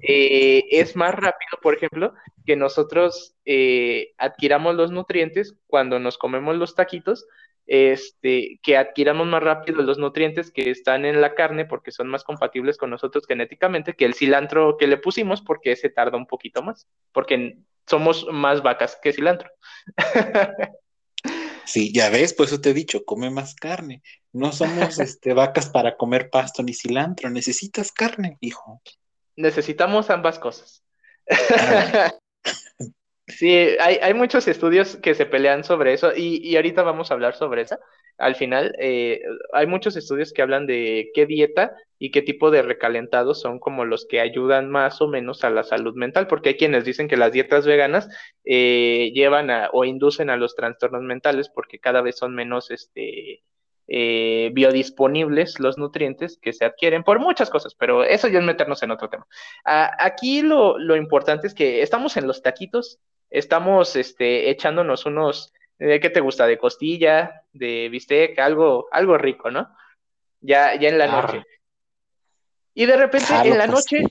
[0.00, 6.56] eh, es más rápido, por ejemplo, que nosotros eh, adquiramos los nutrientes cuando nos comemos
[6.56, 7.26] los taquitos,
[7.66, 12.24] este, que adquiramos más rápido los nutrientes que están en la carne porque son más
[12.24, 16.62] compatibles con nosotros genéticamente que el cilantro que le pusimos porque ese tarda un poquito
[16.62, 19.48] más, porque somos más vacas que cilantro.
[21.64, 24.02] Sí, ya ves, por eso te he dicho, come más carne.
[24.32, 28.80] No somos este, vacas para comer pasto ni cilantro, necesitas carne, hijo.
[29.36, 30.82] Necesitamos ambas cosas.
[33.28, 33.48] Sí,
[33.80, 37.34] hay, hay, muchos estudios que se pelean sobre eso y, y ahorita vamos a hablar
[37.34, 37.78] sobre eso.
[38.18, 39.20] Al final, eh,
[39.52, 43.84] hay muchos estudios que hablan de qué dieta y qué tipo de recalentados son como
[43.84, 47.16] los que ayudan más o menos a la salud mental, porque hay quienes dicen que
[47.16, 48.08] las dietas veganas
[48.44, 53.42] eh, llevan o inducen a los trastornos mentales porque cada vez son menos este,
[53.88, 58.82] eh, biodisponibles los nutrientes que se adquieren por muchas cosas, pero eso ya es meternos
[58.82, 59.26] en otro tema.
[59.64, 65.52] aquí lo, lo, importante es que estamos en los taquitos, estamos este, echándonos unos,
[65.86, 66.46] ¿de qué te gusta?
[66.46, 69.68] De costilla, de bistec, algo, algo rico, ¿no?
[70.40, 71.42] Ya, ya en la noche.
[72.74, 74.02] Y de repente en la noche,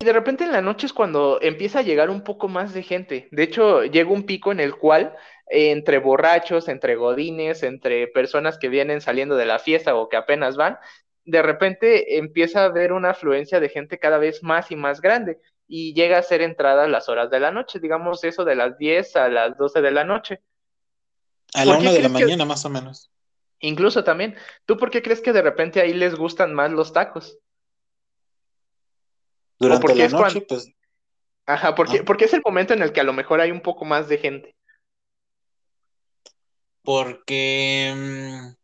[0.00, 2.82] y de repente en la noche es cuando empieza a llegar un poco más de
[2.82, 3.28] gente.
[3.30, 5.14] De hecho, llega un pico en el cual
[5.46, 10.56] entre borrachos, entre godines, entre personas que vienen saliendo de la fiesta o que apenas
[10.56, 10.78] van,
[11.24, 15.38] de repente empieza a haber una afluencia de gente cada vez más y más grande
[15.74, 18.76] y llega a ser entrada a las horas de la noche, digamos eso de las
[18.76, 20.42] 10 a las 12 de la noche.
[21.54, 23.10] A la 1 de la mañana más o menos.
[23.58, 27.38] Incluso también, ¿tú por qué crees que de repente ahí les gustan más los tacos?
[29.58, 30.70] Durante la noche, pues...
[31.46, 32.02] Ajá, porque, ah.
[32.04, 34.18] porque es el momento en el que a lo mejor hay un poco más de
[34.18, 34.54] gente.
[36.82, 38.54] Porque, mm,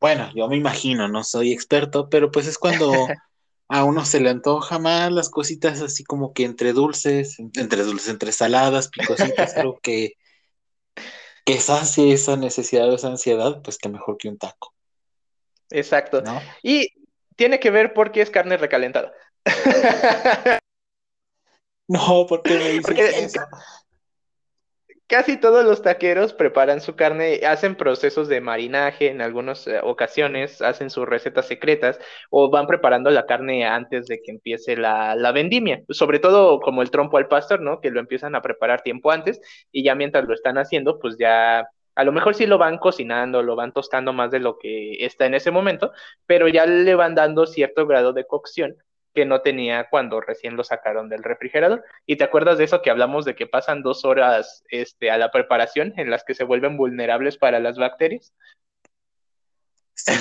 [0.00, 2.90] bueno, yo me imagino, no soy experto, pero pues es cuando
[3.68, 8.08] a uno se le antoja más las cositas así como que entre dulces, entre dulces,
[8.08, 10.14] entre saladas, picositas, creo que,
[11.44, 14.72] que sacie esa necesidad o esa ansiedad, pues que mejor que un taco.
[15.70, 16.22] Exacto.
[16.62, 16.88] Y
[17.34, 19.12] tiene que ver porque es carne recalentada.
[21.88, 23.40] no, porque me dices eso?
[25.08, 30.60] Casi todos los taqueros preparan su carne, hacen procesos de marinaje en algunas eh, ocasiones,
[30.62, 35.30] hacen sus recetas secretas o van preparando la carne antes de que empiece la, la,
[35.30, 37.80] vendimia, sobre todo como el trompo al pastor, ¿no?
[37.80, 39.40] Que lo empiezan a preparar tiempo antes
[39.70, 43.44] y ya mientras lo están haciendo, pues ya a lo mejor sí lo van cocinando,
[43.44, 45.92] lo van tostando más de lo que está en ese momento,
[46.26, 48.76] pero ya le van dando cierto grado de cocción
[49.16, 51.82] que no tenía cuando recién lo sacaron del refrigerador.
[52.04, 55.30] ¿Y te acuerdas de eso que hablamos de que pasan dos horas este, a la
[55.30, 58.34] preparación en las que se vuelven vulnerables para las bacterias?
[59.94, 60.12] Sí,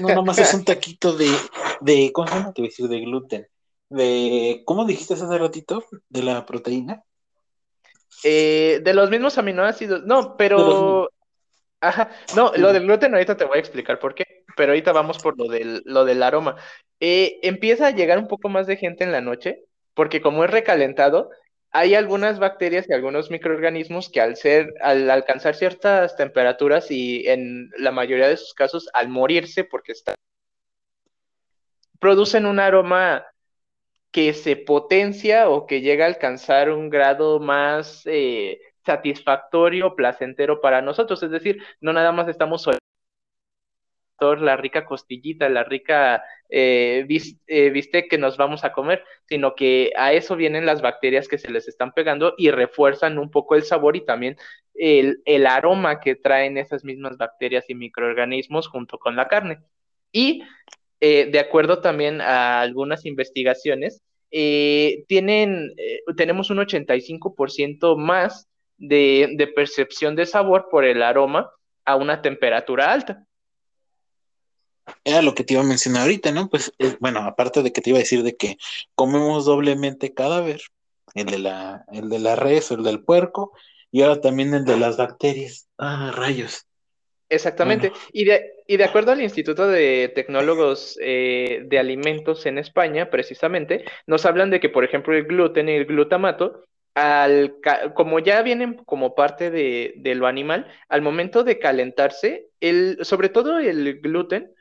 [0.00, 1.30] no, nomás es un taquito de,
[1.80, 2.52] de, ¿cómo se llama?
[2.52, 3.48] Te voy a decir, de gluten.
[3.90, 5.84] De, ¿cómo dijiste hace ratito?
[6.08, 7.04] De la proteína.
[8.24, 11.10] Eh, de los mismos aminoácidos, no, pero...
[11.80, 14.24] Ajá, no, lo del gluten ahorita te voy a explicar por qué,
[14.56, 16.56] pero ahorita vamos por lo del, lo del aroma.
[17.00, 20.50] Eh, empieza a llegar un poco más de gente en la noche, porque como es
[20.50, 21.30] recalentado,
[21.70, 27.70] hay algunas bacterias y algunos microorganismos que al ser, al alcanzar ciertas temperaturas y en
[27.78, 30.14] la mayoría de sus casos al morirse porque están,
[31.98, 33.26] producen un aroma
[34.10, 40.80] que se potencia o que llega a alcanzar un grado más eh, satisfactorio, placentero para
[40.80, 41.22] nosotros.
[41.22, 42.66] Es decir, no nada más estamos
[44.20, 47.06] la rica costillita, la rica eh,
[47.46, 51.50] eh, que nos vamos a comer, sino que a eso vienen las bacterias que se
[51.50, 54.36] les están pegando y refuerzan un poco el sabor y también
[54.74, 59.58] el, aroma que traen esas mismas bacterias y microorganismos junto con la carne.
[60.12, 60.42] Y
[61.00, 65.74] eh, de acuerdo también a algunas investigaciones, eh, tienen,
[66.16, 68.48] tenemos un 85% más
[68.78, 71.50] de percepción de sabor por el aroma
[71.84, 73.26] a una temperatura alta
[75.04, 76.48] era lo que te iba a mencionar ahorita, ¿no?
[76.48, 78.58] Pues eh, bueno, aparte de que te iba a decir de que
[78.94, 80.60] comemos doblemente cadáver,
[81.14, 83.52] el de la, el de la res o el del puerco,
[83.90, 85.68] y ahora también el de las bacterias.
[85.78, 86.66] Ah, rayos.
[87.28, 87.92] Exactamente.
[88.12, 93.84] Y, de, y de acuerdo al Instituto de Tecnólogos eh, de Alimentos en España, precisamente,
[94.06, 97.56] nos hablan de que, por ejemplo, el gluten y el glutamato al,
[97.94, 103.28] como ya vienen como parte de, de, lo animal, al momento de calentarse, el, sobre
[103.28, 104.54] todo el gluten,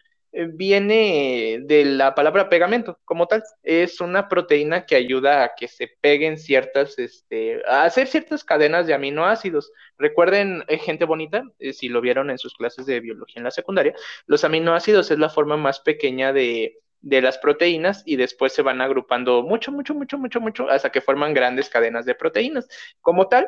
[0.53, 3.43] viene de la palabra pegamento como tal.
[3.63, 8.87] Es una proteína que ayuda a que se peguen ciertas, este, a hacer ciertas cadenas
[8.87, 9.71] de aminoácidos.
[9.97, 13.51] Recuerden, eh, gente bonita, eh, si lo vieron en sus clases de biología en la
[13.51, 13.95] secundaria,
[14.27, 18.81] los aminoácidos es la forma más pequeña de, de las proteínas y después se van
[18.81, 22.67] agrupando mucho, mucho, mucho, mucho, mucho hasta que forman grandes cadenas de proteínas.
[22.99, 23.47] Como tal,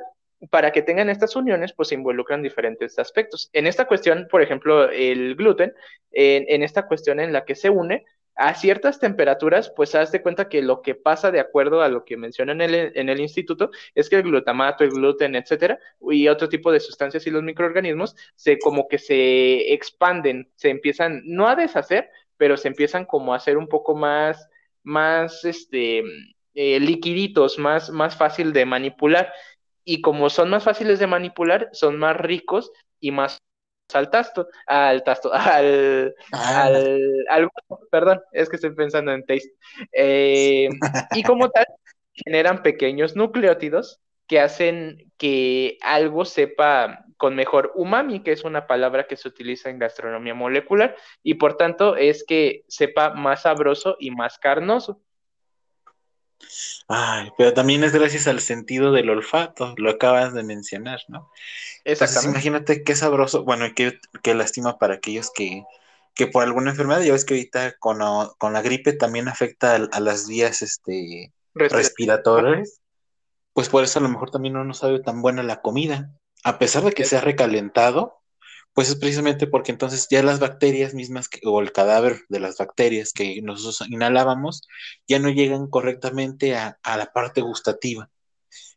[0.50, 3.50] para que tengan estas uniones, pues se involucran diferentes aspectos.
[3.54, 5.74] En esta cuestión, por ejemplo, el gluten,
[6.12, 10.48] en, esta cuestión en la que se une, a ciertas temperaturas, pues haz de cuenta
[10.48, 13.72] que lo que pasa de acuerdo a lo que mencionan en el, en el instituto
[13.96, 15.80] es que el glutamato, el gluten, etcétera,
[16.12, 21.24] y otro tipo de sustancias y los microorganismos se como que se expanden, se empiezan
[21.26, 24.48] no a deshacer, pero se empiezan como a hacer un poco más,
[24.84, 26.04] más, este,
[26.54, 29.34] eh, liquiditos, más, más fácil de manipular
[29.88, 33.42] y como son más fáciles de manipular, son más ricos y más
[33.94, 36.64] al tasto, al tasto, al, ah.
[36.66, 37.50] al, al,
[37.90, 39.54] perdón, es que estoy pensando en taste.
[39.94, 40.68] Eh,
[41.14, 41.66] y como tal,
[42.14, 49.08] generan pequeños nucleótidos que hacen que algo sepa con mejor umami, que es una palabra
[49.08, 54.12] que se utiliza en gastronomía molecular, y por tanto es que sepa más sabroso y
[54.12, 55.02] más carnoso.
[56.88, 61.30] Ay, pero también es gracias al sentido del olfato, lo acabas de mencionar, ¿no?
[61.84, 65.64] Entonces imagínate qué sabroso, bueno, qué, qué lástima para aquellos que,
[66.14, 70.28] que por alguna enfermedad, ya ves que ahorita con, la gripe también afecta a, las
[70.28, 72.82] vías este, respiratorias,
[73.54, 76.12] pues por eso a lo mejor también no nos sabe tan buena la comida,
[76.44, 78.17] a pesar de que se ha recalentado,
[78.78, 83.12] pues es precisamente porque entonces ya las bacterias mismas o el cadáver de las bacterias
[83.12, 84.68] que nosotros inhalábamos
[85.08, 88.12] ya no llegan correctamente a, la parte gustativa.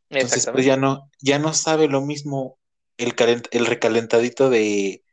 [0.09, 2.59] Entonces pues ya no, ya no sabe lo mismo
[2.97, 3.15] el,
[3.51, 5.05] el recalentadito de,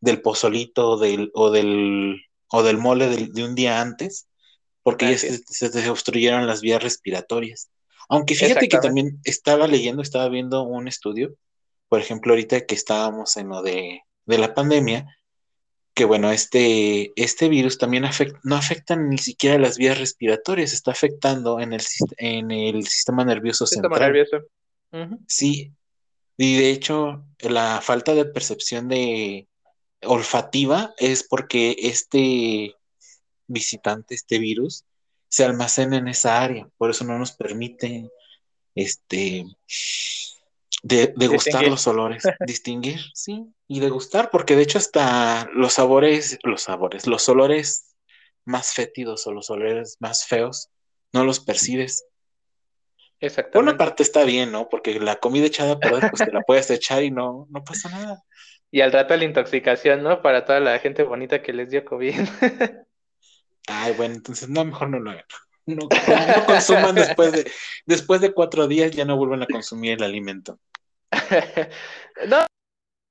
[0.00, 4.28] del pozolito del, o, del, o del mole de un día antes,
[4.82, 7.70] porque ya se, se, obstruyeron las vías respiratorias.
[8.10, 11.34] Aunque fíjate que también estaba leyendo, estaba viendo un estudio,
[11.88, 15.06] por ejemplo, ahorita que estábamos en lo de de la pandemia,
[15.94, 18.04] que bueno, este, este virus también
[18.42, 21.82] no afecta ni siquiera las vías respiratorias, está afectando en el,
[22.16, 24.38] en el sistema nervioso sistema Nervioso.
[25.26, 25.72] Sí,
[26.36, 29.48] y de hecho la falta de percepción de
[30.02, 32.74] olfativa es porque este
[33.46, 34.84] visitante, este virus,
[35.28, 38.08] se almacena en esa área, por eso no nos permite
[38.74, 39.44] este
[40.84, 46.62] de, degustar los olores, distinguir, sí, y degustar, porque de hecho hasta los sabores, los
[46.62, 47.96] sabores, los olores
[48.44, 50.68] más fétidos o los olores más feos,
[51.14, 52.04] no los percibes.
[53.18, 53.52] Exactamente.
[53.52, 54.68] Por una parte está bien, ¿no?
[54.68, 57.88] Porque la comida echada a perder, pues te la puedes echar y no, no pasa
[57.88, 58.22] nada.
[58.70, 60.20] Y al rato la intoxicación, ¿no?
[60.20, 62.14] Para toda la gente bonita que les dio COVID.
[63.68, 65.24] Ay, bueno, entonces no, mejor no lo hagan.
[65.64, 67.50] No, no consuman después de,
[67.86, 70.60] después de cuatro días, ya no vuelven a consumir el alimento.
[72.26, 72.46] no,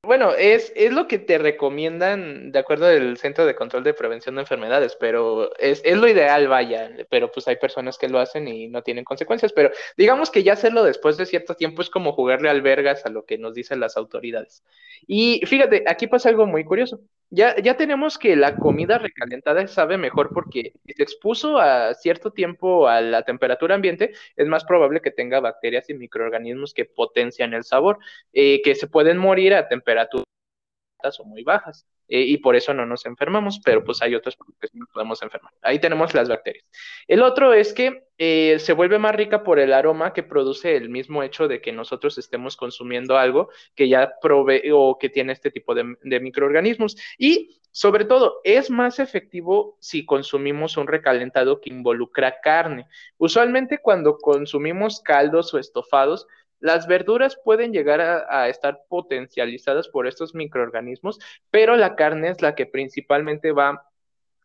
[0.05, 4.35] bueno, es, es lo que te recomiendan de acuerdo al Centro de Control de Prevención
[4.35, 8.49] de Enfermedades, pero es, es, lo ideal, vaya, pero pues hay personas que lo hacen
[8.49, 12.11] y no tienen consecuencias, pero digamos que ya hacerlo después de cierto tiempo es como
[12.11, 14.65] jugarle albergas a lo que nos dicen las autoridades.
[15.07, 16.99] Y fíjate, aquí pasa algo muy curioso.
[17.29, 22.31] Ya, ya tenemos que la comida recalentada sabe mejor porque si se expuso a cierto
[22.31, 27.53] tiempo a la temperatura ambiente, es más probable que tenga bacterias y microorganismos que potencian
[27.53, 27.97] el sabor,
[28.33, 31.85] eh, que se pueden morir a temperatura temperaturas o muy bajas.
[32.09, 35.53] Eh, y por eso no nos enfermamos, pero pues hay otros que podemos enfermar.
[35.61, 36.65] Ahí tenemos las bacterias.
[37.07, 40.89] El otro es que eh, se vuelve más rica por el aroma que produce el
[40.89, 45.49] mismo hecho de que nosotros estemos consumiendo algo que ya provee o que tiene este
[45.49, 46.97] tipo de microorganismos.
[47.17, 52.85] Y sobre todo, es más efectivo si consumimos un recalentado que involucra carne.
[53.17, 56.27] Usualmente cuando consumimos caldos o estofados,
[56.63, 61.19] las verduras pueden llegar a, estar potencializadas por estos microorganismos,
[61.51, 63.85] pero la carne es la que principalmente va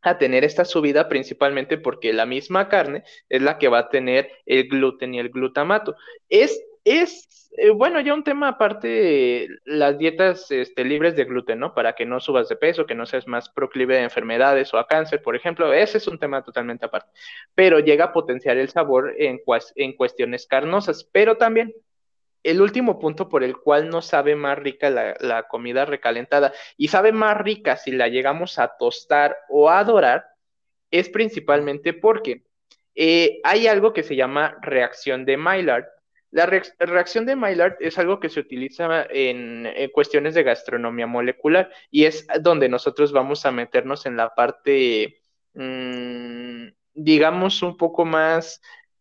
[0.03, 4.33] a tener esta subida principalmente porque la misma carne es la que va a tener
[4.47, 5.95] el gluten y el glutamato.
[6.29, 11.73] Es, es eh, bueno, ya un tema aparte, las dietas este, libres de gluten, ¿no?
[11.73, 14.89] Para que no subas de peso, que no seas más proclive a enfermedades o a
[14.89, 17.11] cáncer, por ejemplo, ese es un tema totalmente aparte.
[17.55, 19.41] Pero llega a potenciar el sabor en,
[19.77, 21.73] en cuestiones carnosas, pero también
[22.43, 27.13] el último punto por el cual no sabe más rica la, comida recalentada y sabe
[27.13, 30.25] más rica si la llegamos a tostar o a dorar
[30.91, 32.45] es principalmente porque
[32.95, 35.87] eh, hay algo que se llama reacción de Maillard.
[36.31, 42.05] La reacción de Maillard es algo que se utiliza en, cuestiones de gastronomía molecular y
[42.05, 45.23] es donde nosotros vamos a meternos en la parte,
[45.55, 48.61] mm, digamos, un poco más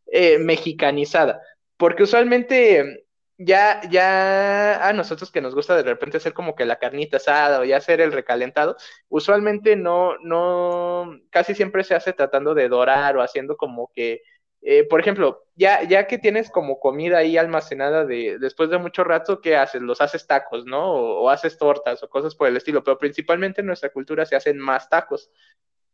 [0.10, 1.42] eh, mexicanizada,
[1.76, 3.07] porque usualmente
[3.38, 7.60] ya, ya a nosotros que nos gusta de repente hacer como que la carnita asada
[7.60, 8.78] o ya hacer el recalentado,
[9.10, 14.24] usualmente no, no, casi siempre se hace tratando de dorar o haciendo como que,
[14.62, 19.04] eh, por ejemplo, ya, ya que tienes como comida ahí almacenada de, después de mucho
[19.04, 19.82] rato, ¿qué haces?
[19.82, 20.92] Los haces tacos, ¿no?
[20.94, 24.58] O, haces tortas o cosas por el estilo, pero principalmente en nuestra cultura se hacen
[24.58, 25.32] más tacos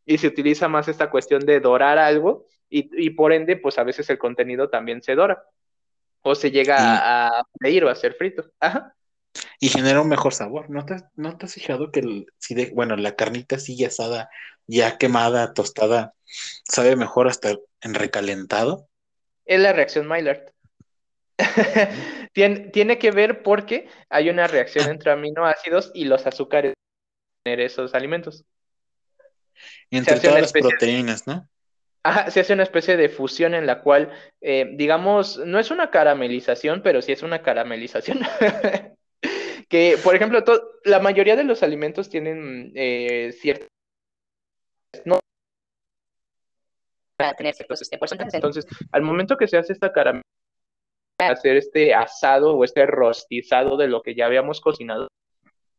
[0.05, 3.83] y se utiliza más esta cuestión de dorar algo y, y por ende, pues a
[3.83, 5.43] veces el contenido también se dora
[6.23, 6.77] o se llega
[7.27, 8.45] a freír o a hacer frito.
[8.59, 8.95] Ajá.
[9.59, 10.69] Y genera un mejor sabor.
[10.69, 14.29] ¿No te, no te has fijado que el, si de, bueno, la carnita así asada,
[14.67, 16.13] ya quemada, tostada,
[16.63, 18.87] sabe mejor hasta en recalentado?
[19.45, 20.51] Es la reacción Maillard.
[22.33, 26.73] tiene, tiene, que ver porque hay una reacción entre aminoácidos y los azúcares
[27.45, 28.45] en esos alimentos.
[29.89, 31.47] Entre todas las proteínas, ¿no?
[32.05, 35.89] Ajá, se hace una especie de fusión en la cual, eh, digamos, no es una
[35.89, 38.19] caramelización, pero sí es una caramelización.
[39.69, 40.43] que, por ejemplo,
[40.83, 43.69] la mayoría de los alimentos tienen eh, ciertas...
[45.05, 45.19] No,
[47.15, 47.97] para tener ciertos este,
[48.33, 50.23] Entonces, al momento que se hace esta caramelización,
[51.19, 55.07] hacer este asado o este rostizado de lo que ya habíamos cocinado,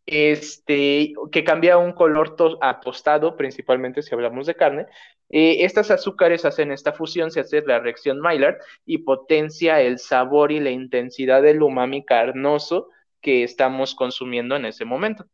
[0.07, 4.87] este, que cambia un color apostado, principalmente si hablamos de carne.
[5.31, 10.53] Eh, estas azúcares hacen esta fusión, se hace la reacción Maillard y potencia el sabor
[10.53, 12.91] y la intensidad del umami carnoso
[13.21, 15.27] que estamos consumiendo en ese momento.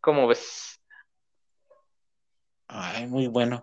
[0.00, 0.80] ¿Cómo ves?
[2.68, 3.62] Ay, muy bueno.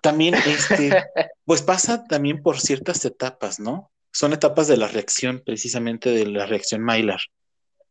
[0.00, 0.90] También, este,
[1.44, 3.90] pues pasa también por ciertas etapas, ¿no?
[4.12, 7.20] Son etapas de la reacción, precisamente de la reacción Maillard.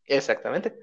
[0.05, 0.75] Exactamente.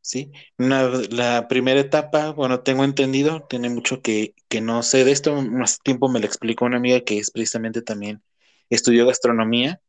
[0.00, 0.32] ¿Sí?
[0.58, 5.80] la primera etapa, bueno, tengo entendido, tiene mucho que, que no sé de esto, más
[5.80, 8.22] tiempo me lo explicó una amiga que es precisamente también
[8.70, 9.80] estudió gastronomía.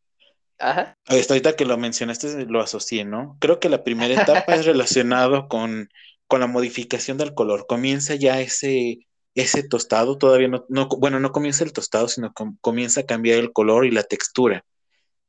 [0.59, 0.95] Ajá.
[1.07, 3.35] ahorita que lo mencionaste, lo asocié, ¿no?
[3.39, 5.89] Creo que la primera etapa es relacionado con,
[6.27, 7.65] con la modificación del color.
[7.67, 13.01] Comienza ya ese, ese tostado, todavía no, no, bueno, no comienza el tostado, sino comienza
[13.01, 14.63] a cambiar el color y la textura.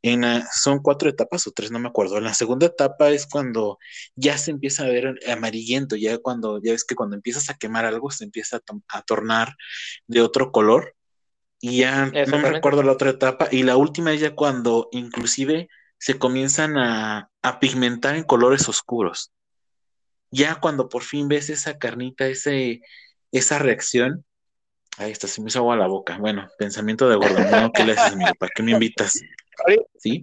[0.02, 2.18] En, son cuatro etapas o tres, no me acuerdo.
[2.18, 3.78] En la segunda etapa es cuando
[4.16, 7.84] ya se empieza a ver amarillento, ya cuando, ya ves que cuando empiezas a quemar
[7.86, 9.54] algo se empieza a, tornar
[10.08, 10.96] de otro color.
[11.60, 13.46] Y ya no me recuerdo la otra etapa.
[13.52, 17.30] Y la última es ya cuando inclusive se comienzan a,
[17.60, 19.30] pigmentar en colores oscuros.
[20.32, 22.80] Ya cuando por fin ves esa carnita, ese,
[23.30, 24.24] esa reacción,
[24.98, 26.18] ahí está, se me hizo agua la boca.
[26.18, 27.70] Bueno, pensamiento de gordo, ¿no?
[27.70, 28.32] ¿Qué le haces, amigo?
[28.36, 29.12] ¿Para qué me invitas?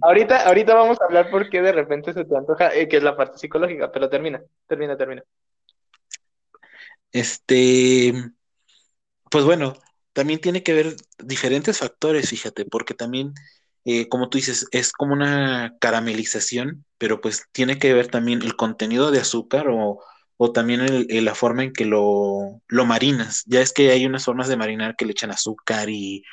[0.02, 3.02] Ahorita, ahorita, vamos a hablar por qué de repente se te antoja, eh, que es
[3.02, 5.22] la parte psicológica, pero termina, termina, termina.
[7.12, 8.12] Este,
[9.30, 9.74] pues bueno,
[10.12, 13.34] también tiene que ver diferentes factores, fíjate, porque también,
[13.84, 18.56] eh, como tú dices, es como una caramelización, pero pues tiene que ver también el
[18.56, 20.00] contenido de azúcar o,
[20.36, 23.44] o también la forma en que lo, lo marinas.
[23.46, 26.24] Ya es que hay unas formas de marinar que le echan azúcar y,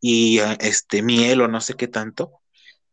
[0.00, 2.39] y ah, este miel o no sé qué tanto.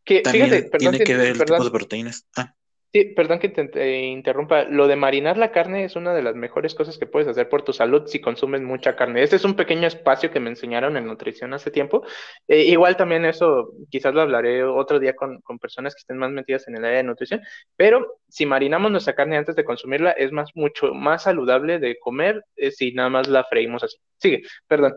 [0.08, 2.26] Que, fíjate, tiene que, ver el tipo de proteínas.
[2.38, 2.56] Ah.
[2.94, 4.64] Sí, perdón que te, interrumpa.
[4.64, 7.62] Lo de marinar la carne es una de las mejores cosas que puedes hacer por
[7.64, 9.22] tu salud si consumes mucha carne.
[9.22, 12.06] Este es un pequeño espacio que me enseñaron en nutrición hace tiempo.
[12.48, 16.70] Eh, igual también eso, quizás lo hablaré otro día con, personas que estén más metidas
[16.70, 17.42] en el área de nutrición.
[17.76, 22.46] Pero si marinamos nuestra carne antes de consumirla, es más, mucho más saludable de comer
[22.56, 23.98] eh, si nada más la freímos así.
[24.18, 24.94] Sigue, perdón.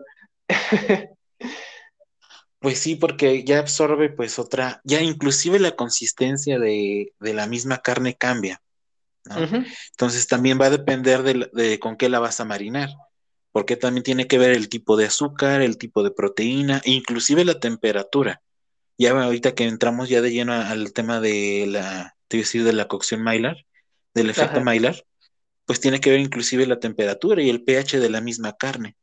[2.60, 8.16] Pues sí, porque ya absorbe pues otra, ya inclusive la consistencia de, la misma carne
[8.16, 8.60] cambia.
[9.90, 12.90] Entonces también va a depender de, con qué la vas a marinar,
[13.50, 17.46] porque también tiene que ver el tipo de azúcar, el tipo de proteína, e inclusive
[17.46, 18.42] la temperatura.
[18.98, 22.88] Ya ahorita que entramos ya de lleno al tema de la, te decir, de la
[22.88, 23.56] cocción Maillard,
[24.12, 24.96] del efecto Maillard,
[25.64, 28.96] pues tiene que ver inclusive la temperatura y el pH de la misma carne.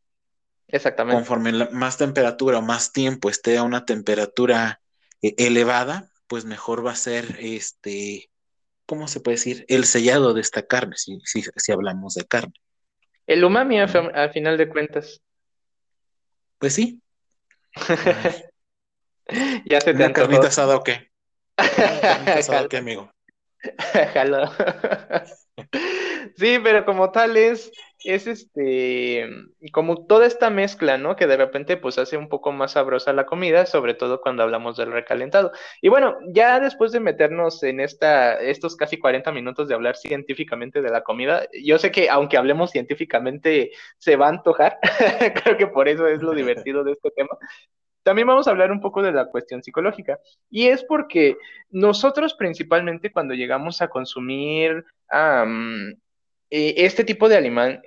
[0.68, 1.16] Exactamente.
[1.16, 4.82] Conforme más temperatura o más tiempo esté a una temperatura
[5.22, 8.30] eh, elevada, pues mejor va a ser este,
[8.86, 9.66] ¿cómo se puede decir?
[9.68, 12.54] El sellado de esta carne, si, si, hablamos de carne.
[13.26, 15.22] El umami, al final de cuentas.
[16.58, 17.02] Pues sí.
[19.66, 21.12] ya se te ¿Una carnita asada o qué?
[21.56, 23.12] carnita asada o qué, amigo?
[26.38, 27.72] sí, pero como tal es
[28.08, 29.30] es este,
[29.74, 31.18] como toda esta mezcla, ¿no?
[31.18, 34.78] Que de repente pues hace un poco más sabrosa la comida, sobre todo cuando hablamos
[34.78, 35.52] del recalentado.
[35.82, 40.82] Y bueno, ya después de meternos en esta, estos casi 40 minutos de hablar científicamente
[40.82, 44.80] de la comida, yo sé que aunque hablemos científicamente se va a antojar,
[45.44, 47.38] creo que por eso es lo divertido de este tema.
[48.04, 50.18] También vamos a hablar un poco de la cuestión psicológica.
[50.50, 51.36] Y es porque
[51.72, 54.86] nosotros principalmente cuando llegamos a consumir
[56.50, 57.36] eh, este tipo de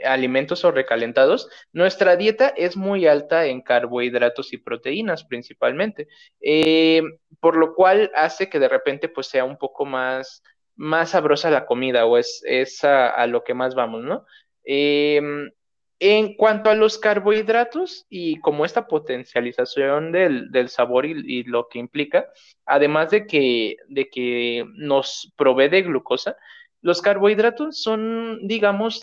[0.05, 6.09] alimentos o recalentados, nuestra dieta es muy alta en carbohidratos y proteínas principalmente,
[6.43, 7.03] eh,
[7.41, 10.43] por lo cual hace que de repente pues sea un poco más,
[10.77, 12.43] más sabrosa la comida o es,
[12.85, 14.27] a, lo que más vamos, ¿no?
[14.65, 15.51] Em,
[15.99, 22.27] en cuanto a los carbohidratos y como esta potencialización del, sabor y, lo que implica,
[22.65, 26.37] además de que, de que nos provee de glucosa,
[26.83, 29.03] los carbohidratos son, digamos,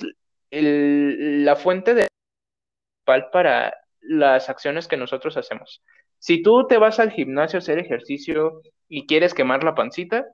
[0.52, 2.08] la fuente de
[3.06, 5.82] para las acciones que nosotros hacemos.
[6.20, 10.26] Si tú te vas al gimnasio a hacer ejercicio y quieres quemar la pancita,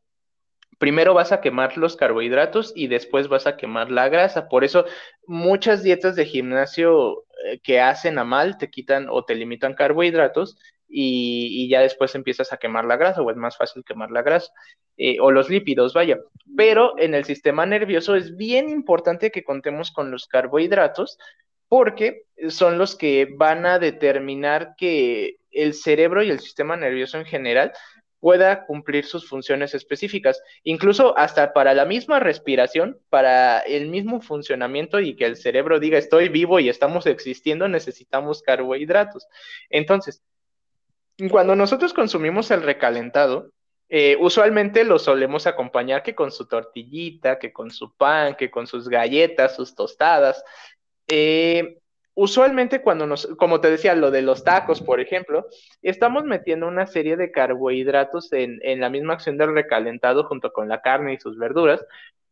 [0.80, 4.48] primero vas a quemar los carbohidratos y después vas a quemar la grasa.
[4.48, 4.86] Por eso
[5.28, 10.58] muchas dietas de gimnasio eh, que hacen a mal te quitan o te limitan carbohidratos
[10.96, 14.52] y, ya después empiezas a quemar la grasa o es más fácil quemar la grasa
[14.98, 16.20] eh, o los lípidos, vaya.
[16.56, 21.18] Pero en el sistema nervioso es bien importante que contemos con los carbohidratos
[21.68, 27.26] porque son los que van a determinar que el cerebro y el sistema nervioso en
[27.26, 27.74] general
[28.20, 35.02] pueda cumplir sus funciones específicas, incluso hasta para la misma respiración, para el mismo funcionamiento
[35.02, 39.28] y que el cerebro diga estoy vivo y estamos existiendo, necesitamos carbohidratos.
[39.70, 40.24] Entonces,
[41.30, 43.52] cuando nosotros consumimos el recalentado,
[43.90, 48.66] eh, usualmente lo solemos acompañar que con su tortillita, que con su pan, que con
[48.66, 50.44] sus galletas, sus tostadas.
[51.08, 51.78] Eh,
[52.16, 55.46] usualmente cuando nos, como te decía, lo de los tacos, por ejemplo,
[55.82, 60.68] estamos metiendo una serie de carbohidratos en, en la misma acción del recalentado junto con
[60.68, 61.86] la carne y sus verduras,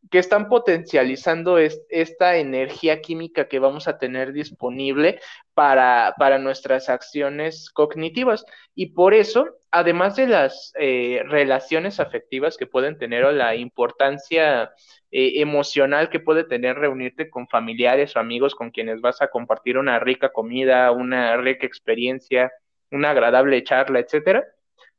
[0.10, 5.20] que están potencializando esta energía química que vamos a tener disponible
[5.54, 8.46] para, nuestras acciones cognitivas.
[8.74, 14.72] Y por eso, además de las eh, relaciones afectivas que pueden tener o la importancia
[15.12, 19.78] eh, emocional que puede tener reunirte con familiares o amigos con quienes vas a compartir
[19.78, 22.52] una rica comida, una rica experiencia,
[22.90, 24.46] una agradable charla, etcétera,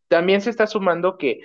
[0.09, 1.40] también se está sumando que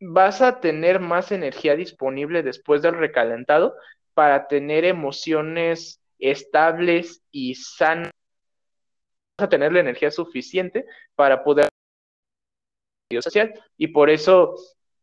[0.00, 3.74] vas a tener más energía disponible después del recalentado
[4.14, 8.12] para tener emociones estables y sanas.
[9.38, 10.84] Vas a tener la energía suficiente
[11.14, 11.68] para poder
[13.20, 14.54] social y por eso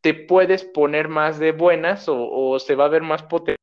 [0.02, 3.56] te puedes poner más de buenas o, se va a ver más potente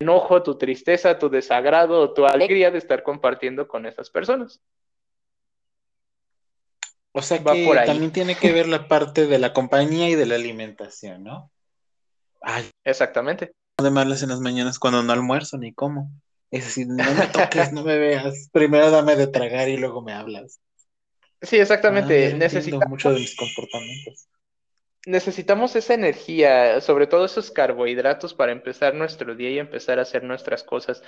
[0.00, 4.62] enojo, tu tristeza, tu desagrado, tu alegría de estar compartiendo con esas personas.
[7.16, 10.34] O sea que también tiene que ver la parte de la compañía y de la
[10.34, 11.48] alimentación, ¿no?
[12.40, 13.52] Ay, Exactamente.
[13.80, 16.10] De malas en las mañanas cuando no almuerzo ni como.
[16.50, 18.48] Es decir, no me toques, no me veas.
[18.52, 20.60] Primero dame de tragar y luego me hablas.
[21.40, 22.32] Sí, exactamente.
[22.32, 24.28] Ah, Necesitamos mucho de mis comportamientos.
[25.06, 30.24] Necesitamos esa energía, sobre todo esos carbohidratos para empezar nuestro día y empezar a hacer
[30.24, 31.02] nuestras cosas.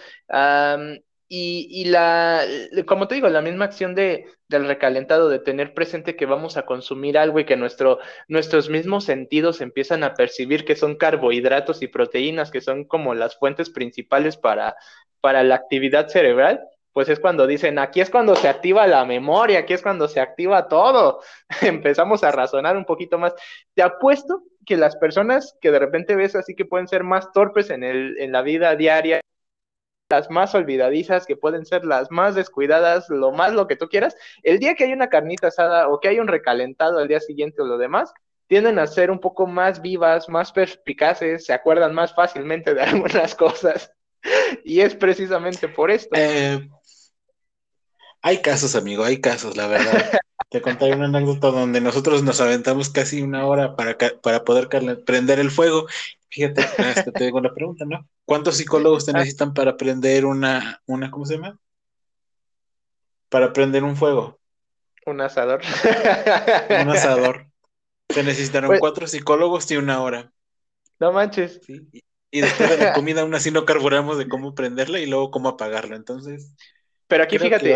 [1.29, 2.45] Y, la,
[2.87, 6.67] como te digo, la misma acción de, del recalentado, de tener presente que vamos a
[6.67, 7.99] consumir algo y que nuestro,
[8.29, 13.37] nuestros mismos sentidos empiezan a percibir que son carbohidratos y proteínas, que son como las
[13.37, 14.77] fuentes principales para,
[15.21, 16.61] para la actividad cerebral,
[16.93, 20.21] pues es cuando dicen, aquí es cuando se activa la memoria, aquí es cuando se
[20.21, 21.21] activa todo.
[21.61, 23.35] Empezamos a razonar un poquito más.
[23.75, 27.69] Te apuesto que las personas que de repente ves así que pueden ser más torpes
[27.69, 29.21] en, el, en la vida diaria,
[30.09, 34.17] las más olvidadizas, que pueden ser las más descuidadas, lo más lo que tú quieras,
[34.43, 37.63] el día que hay una carnita asada o que hay un recalentado al día siguiente
[37.63, 38.13] o lo demás,
[38.47, 43.35] tienden a ser un poco más vivas, más perspicaces, se acuerdan más fácilmente de algunas
[43.35, 43.91] cosas.
[44.65, 46.11] Y es precisamente por esto.
[46.17, 46.69] Eh,
[48.23, 50.11] hay casos, amigo, hay casos, la verdad.
[50.49, 54.69] Te contaré una anécdota donde nosotros nos aventamos casi una hora para, para poder
[55.05, 55.87] prender el fuego.
[56.37, 58.07] Fíjate, hasta te digo una pregunta, ¿no?
[58.27, 59.15] ¿Cuántos psicólogos te ah.
[59.15, 61.59] necesitan para prender una, una, ¿cómo se llama?
[63.31, 64.39] Para prender un fuego.
[65.07, 65.63] Un asador.
[66.69, 67.47] Un asador.
[68.11, 70.31] Se necesitaron pues cuatro psicólogos y una hora.
[71.01, 71.59] No manches.
[72.31, 75.49] Y, después de la comida aún así no carburamos de cómo prenderla y luego cómo
[75.49, 75.97] apagarla.
[75.97, 76.53] Entonces.
[77.09, 77.75] Pero aquí fíjate.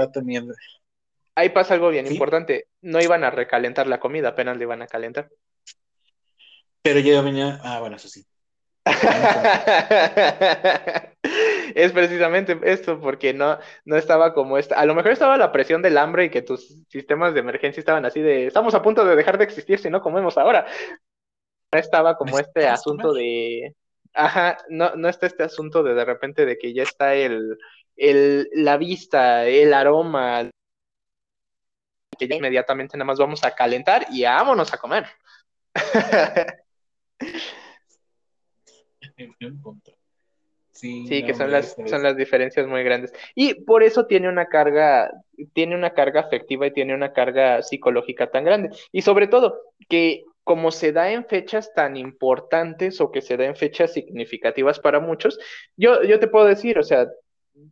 [1.35, 2.69] Ahí pasa algo bien importante.
[2.83, 5.31] No iban a recalentar la comida, apenas le iban a calentar.
[6.83, 7.59] Pero yo venía.
[7.63, 8.27] Ah, bueno, eso sí.
[11.75, 14.79] es precisamente esto, porque no, no estaba como esta.
[14.79, 18.05] A lo mejor estaba la presión del hambre y que tus sistemas de emergencia estaban
[18.05, 20.67] así de estamos a punto de dejar de existir si no comemos ahora.
[21.73, 23.75] No estaba como este asunto de.
[24.13, 27.57] Ajá, no, no está este asunto de de repente de que ya está el,
[27.97, 30.51] el la vista, el aroma,
[32.19, 35.07] que ya inmediatamente nada más vamos a calentar y vámonos a comer.
[40.73, 43.13] Sí, que son las, son las diferencias muy grandes.
[43.35, 45.11] Y por eso tiene una carga,
[45.53, 48.71] tiene una carga afectiva y tiene una carga psicológica tan grande.
[48.93, 53.45] Y sobre todo, que como se da en fechas tan importantes o que se da
[53.45, 55.39] en fechas significativas para muchos,
[55.77, 57.09] yo, yo te puedo decir, o sea,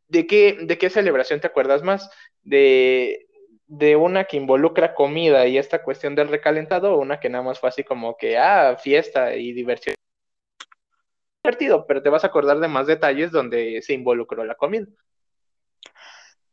[0.09, 2.11] ¿de qué, ¿de qué celebración te acuerdas más?
[2.43, 3.27] ¿De,
[3.69, 7.59] de una que involucra comida y esta cuestión del recalentado o una que nada más
[7.59, 9.95] fue así como que, ah, fiesta y diversión?
[11.49, 14.87] Divertido, pero te vas a acordar de más detalles donde se involucró la comida.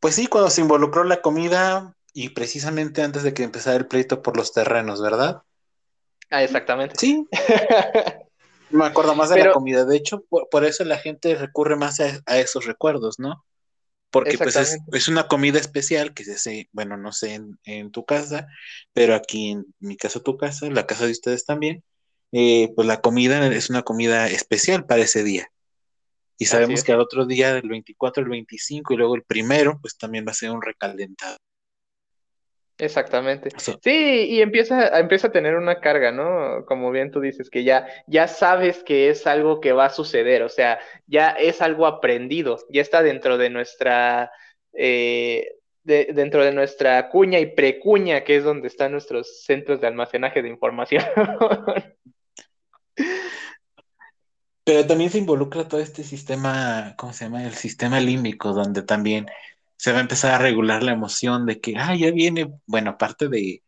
[0.00, 4.22] Pues sí, cuando se involucró la comida y precisamente antes de que empezara el pleito
[4.22, 5.42] por los terrenos, ¿verdad?
[6.30, 6.96] Ah, exactamente.
[6.98, 7.26] Sí.
[8.70, 9.84] Me acuerdo más de la comida.
[9.84, 13.44] De hecho, por, eso la gente recurre más a, esos recuerdos, ¿no?
[14.10, 18.04] Porque pues es, una comida especial que se hace, bueno, no sé en, en, tu
[18.04, 18.46] casa,
[18.92, 21.84] pero aquí en mi caso, tu casa, la casa de ustedes también,
[22.32, 25.50] eh, pues la comida es una comida especial para ese día.
[26.38, 29.96] Y sabemos que al otro día, el 24, el 25 y luego el primero, pues
[29.96, 31.38] también va a ser un recalentado.
[32.78, 33.48] Exactamente.
[33.56, 36.66] Sí, y empieza, empieza a tener una carga, ¿no?
[36.66, 40.42] Como bien tú dices, que ya, ya sabes que es algo que va a suceder,
[40.42, 44.30] o sea, ya es algo aprendido, ya está dentro de nuestra,
[44.74, 45.52] eh,
[45.84, 50.48] dentro de nuestra cuña y precuña, que es donde están nuestros centros de almacenaje de
[50.50, 51.02] información.
[54.64, 57.44] Pero también se involucra todo este sistema, ¿cómo se llama?
[57.44, 59.26] El sistema límbico, donde también
[59.76, 63.28] se va a empezar a regular la emoción de que, ah, ya viene, bueno, aparte
[63.28, 63.62] de,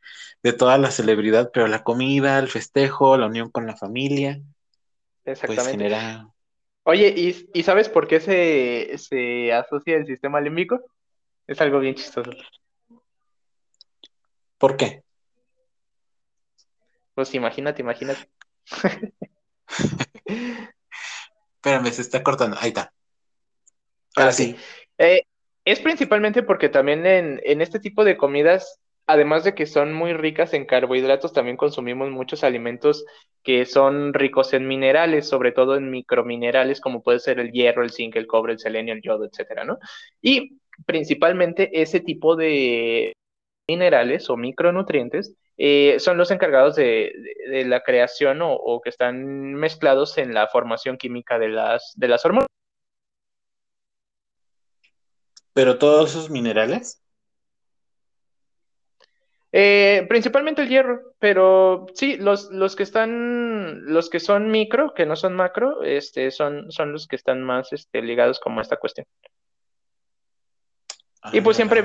[0.59, 4.41] toda la celebridad, pero la comida, el festejo, la unión con la familia.
[5.23, 5.95] Pues Exactamente.
[6.83, 7.15] Oye,
[7.53, 10.81] ¿y, sabes por qué se, se asocia el sistema límbico?
[11.47, 12.33] Es algo bien chistoso.
[14.57, 15.05] ¿Por qué?
[17.15, 18.29] Pues imagínate, imagínate.
[21.57, 22.57] Espérame, se está cortando.
[22.61, 22.93] Ahí está.
[24.17, 24.57] Ahora sí.
[24.99, 25.23] Eh,
[25.65, 30.13] es principalmente porque también en, en este tipo de comidas, además de que son muy
[30.13, 33.05] ricas en carbohidratos, también consumimos muchos alimentos
[33.43, 37.91] que son ricos en minerales, sobre todo en microminerales, como puede ser el hierro, el
[37.91, 39.79] zinc, el cobre, el selenio, el yodo, etcétera, ¿no?
[40.21, 43.13] Y principalmente ese tipo de
[43.69, 47.13] minerales o micronutrientes eh, son los encargados de,
[47.67, 52.47] la creación o, que están mezclados en la formación química de las, de las hormonas.
[55.53, 57.03] ¿Pero todos esos minerales?
[59.51, 65.07] Eh, principalmente el hierro, pero sí, los, los que están, los que son micro, que
[65.07, 68.77] no son macro, este, son, son los que están más este, ligados como a esta
[68.77, 69.07] cuestión.
[71.33, 71.83] y pues ah, siempre,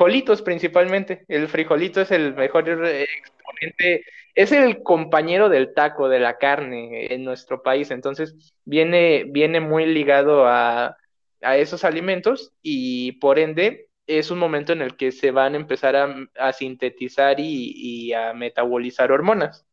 [0.00, 1.26] frijolitos principalmente.
[1.28, 4.02] El frijolito es el mejor exponente,
[4.34, 7.90] es el compañero del taco, de la carne en nuestro país.
[7.90, 8.34] Entonces,
[8.64, 10.96] viene, viene muy ligado a,
[11.42, 15.96] esos alimentos y por ende es un momento en el que se van a empezar
[15.96, 19.66] a, sintetizar y, y, a metabolizar hormonas.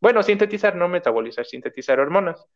[0.00, 2.46] Bueno, sintetizar, no metabolizar, sintetizar hormonas.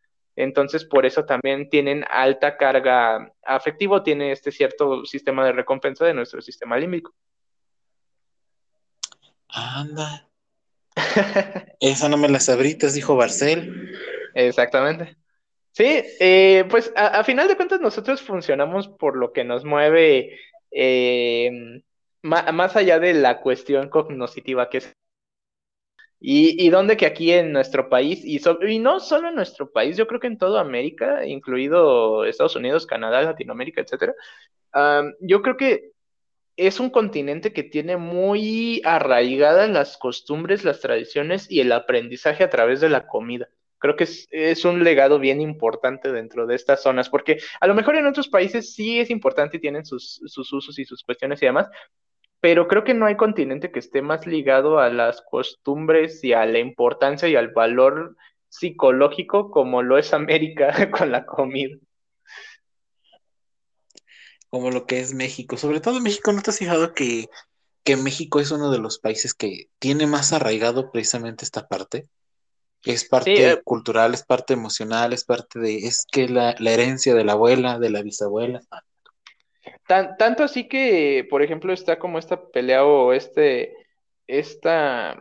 [0.41, 6.15] Entonces, por eso también tienen alta carga afectivo, tiene este cierto sistema de recompensa de
[6.15, 7.13] nuestro sistema límbico.
[9.49, 10.29] Anda.
[11.81, 13.91] Esa no me la sabritas, dijo Barcel.
[14.33, 15.17] Exactamente.
[15.73, 20.39] Sí, eh, pues a, final de cuentas nosotros funcionamos por lo que nos mueve
[20.71, 21.83] eh,
[22.23, 24.97] más allá de la cuestión cognoscitiva que es
[26.21, 29.97] y, y donde que aquí en nuestro país, y, y no solo en nuestro país,
[29.97, 34.15] yo creo que en toda América, incluido Estados Unidos, Canadá, Latinoamérica, etcétera,
[35.21, 35.93] yo creo que
[36.57, 42.51] es un continente que tiene muy arraigadas las costumbres, las tradiciones y el aprendizaje a
[42.51, 43.49] través de la comida.
[43.79, 47.77] Creo que es, es, un legado bien importante dentro de estas zonas, porque a lo
[47.77, 51.41] mejor en otros países sí es importante y tienen sus, sus usos y sus cuestiones
[51.41, 51.69] y demás,
[52.41, 56.47] pero creo que no hay continente que esté más ligado a las costumbres y a
[56.47, 58.17] la importancia y al valor
[58.49, 61.77] psicológico como lo es América con la comida.
[64.51, 65.57] Como lo que es México.
[65.57, 67.29] Sobre todo México, ¿no te has fijado que,
[67.85, 72.09] que México es uno de los países que tiene más arraigado precisamente esta parte?
[72.85, 77.15] Es parte eh, cultural, es parte emocional, es parte de, es que la, la herencia
[77.15, 78.61] de la abuela, de la bisabuela.
[79.87, 83.75] Tan, tanto así que, por ejemplo, está como esta pelea o este,
[84.27, 85.17] esta,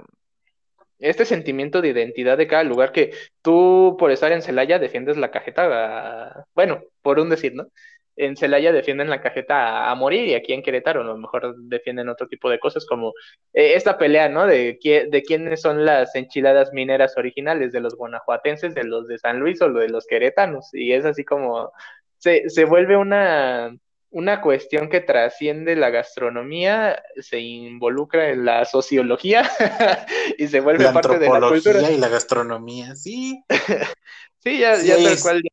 [1.00, 5.32] este sentimiento de identidad de cada lugar que tú por estar en Celaya defiendes la
[5.32, 7.68] cajeta, bueno, por un decir, ¿no?
[8.16, 12.10] En Celaya defienden la cajeta a, morir y aquí en Querétaro a lo mejor defienden
[12.10, 13.14] otro tipo de cosas como
[13.54, 14.48] eh, esta pelea, ¿no?
[14.48, 19.40] De, de quiénes son las enchiladas mineras originales, de los guanajuatenses, de los de San
[19.40, 20.70] Luis o de los queretanos.
[20.74, 21.72] Y es así como
[22.18, 23.78] se, se vuelve una
[24.10, 29.50] una cuestión que trasciende la gastronomía, se involucra en la sociología
[30.38, 31.92] y se vuelve parte de la cultura.
[31.92, 33.44] y la gastronomía, sí.
[34.44, 35.44] sí, ya, ya tal cual.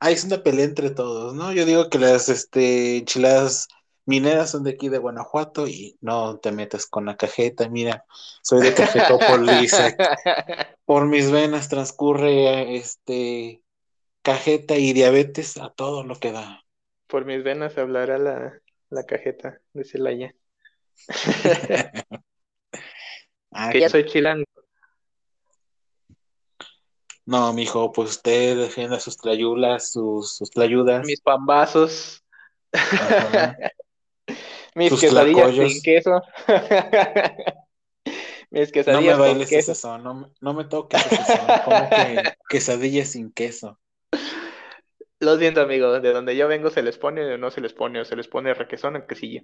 [0.00, 1.52] Ah, es una pelea entre todos, ¿no?
[1.52, 3.68] Yo digo que las este, enchiladas
[4.06, 8.04] mineras son de aquí de Guanajuato y no te metas con la cajeta, mira,
[8.42, 9.74] soy de Cajetópolis,
[10.86, 13.62] por mis venas transcurre este
[14.22, 16.64] cajeta y diabetes a todo lo que da.
[17.10, 20.34] Por mis venas hablará la, la cajeta de Celaya.
[23.52, 24.44] ah, que soy chilango.
[27.26, 31.06] No, mijo, pues usted defienda sus tlayulas, sus, sus tlayudas.
[31.06, 32.24] Mis pambazos.
[34.74, 36.22] Mis quesadillas sin queso.
[38.50, 39.98] Mis quesadillas no me bailes queso.
[39.98, 41.46] No, no me toques ese son.
[41.64, 43.78] Como que quesadillas sin queso.
[45.20, 46.00] Lo siento, amigo.
[46.00, 48.26] De donde yo vengo se les pone o no se les pone, o se les
[48.26, 49.42] pone requesón o quesillo.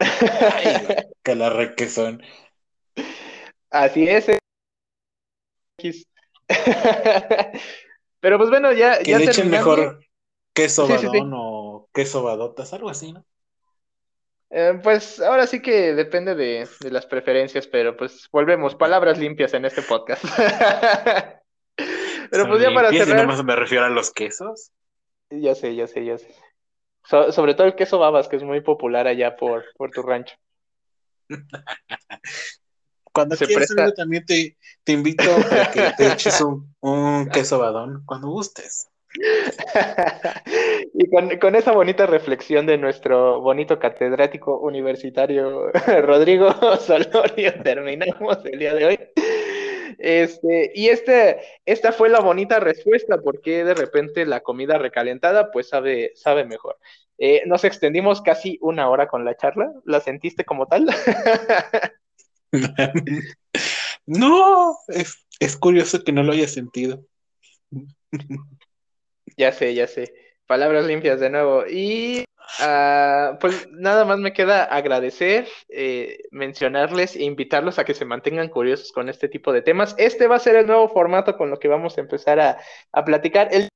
[1.22, 2.22] que la requesón.
[3.70, 4.28] Así es.
[4.28, 4.38] Eh.
[8.20, 8.98] Pero pues bueno, ya.
[8.98, 10.00] Que ya le echen mejor
[10.52, 13.24] queso badón o queso badotas, algo así, ¿no?
[14.50, 19.52] Eh, pues ahora sí que depende de, de, las preferencias, pero pues volvemos, palabras limpias
[19.52, 20.24] en este podcast.
[22.30, 23.26] Pero pues ya para cerrar.
[23.26, 24.72] más me refiero a los quesos.
[25.30, 26.34] Ya sé, ya sé, ya sé.
[27.04, 30.36] sobre todo el queso babas, que es muy popular allá por, por tu rancho.
[33.12, 33.94] Cuando Se quieras, presta...
[33.94, 38.88] también te, te, invito a que te eches un, un queso badón, cuando gustes.
[40.94, 45.72] y con, con, esa bonita reflexión de nuestro bonito catedrático universitario
[46.02, 48.98] Rodrigo Solorio, terminamos el día de hoy.
[49.98, 55.68] Este, y este, esta fue la bonita respuesta, porque de repente la comida recalentada pues
[55.68, 56.76] sabe, sabe mejor.
[57.18, 60.86] Eh, nos extendimos casi una hora con la charla, ¿la sentiste como tal?
[64.06, 67.04] no, es, es curioso que no lo haya sentido.
[69.36, 70.14] ya sé, ya sé.
[70.46, 71.66] Palabras limpias de nuevo.
[71.66, 72.24] Y
[72.60, 78.48] Ah, pues nada más me queda agradecer, eh, mencionarles e invitarlos a que se mantengan
[78.48, 79.94] curiosos con este tipo de temas.
[79.98, 82.58] Este va a ser el nuevo formato con lo que vamos a empezar a,
[82.92, 83.48] a platicar.
[83.52, 83.68] El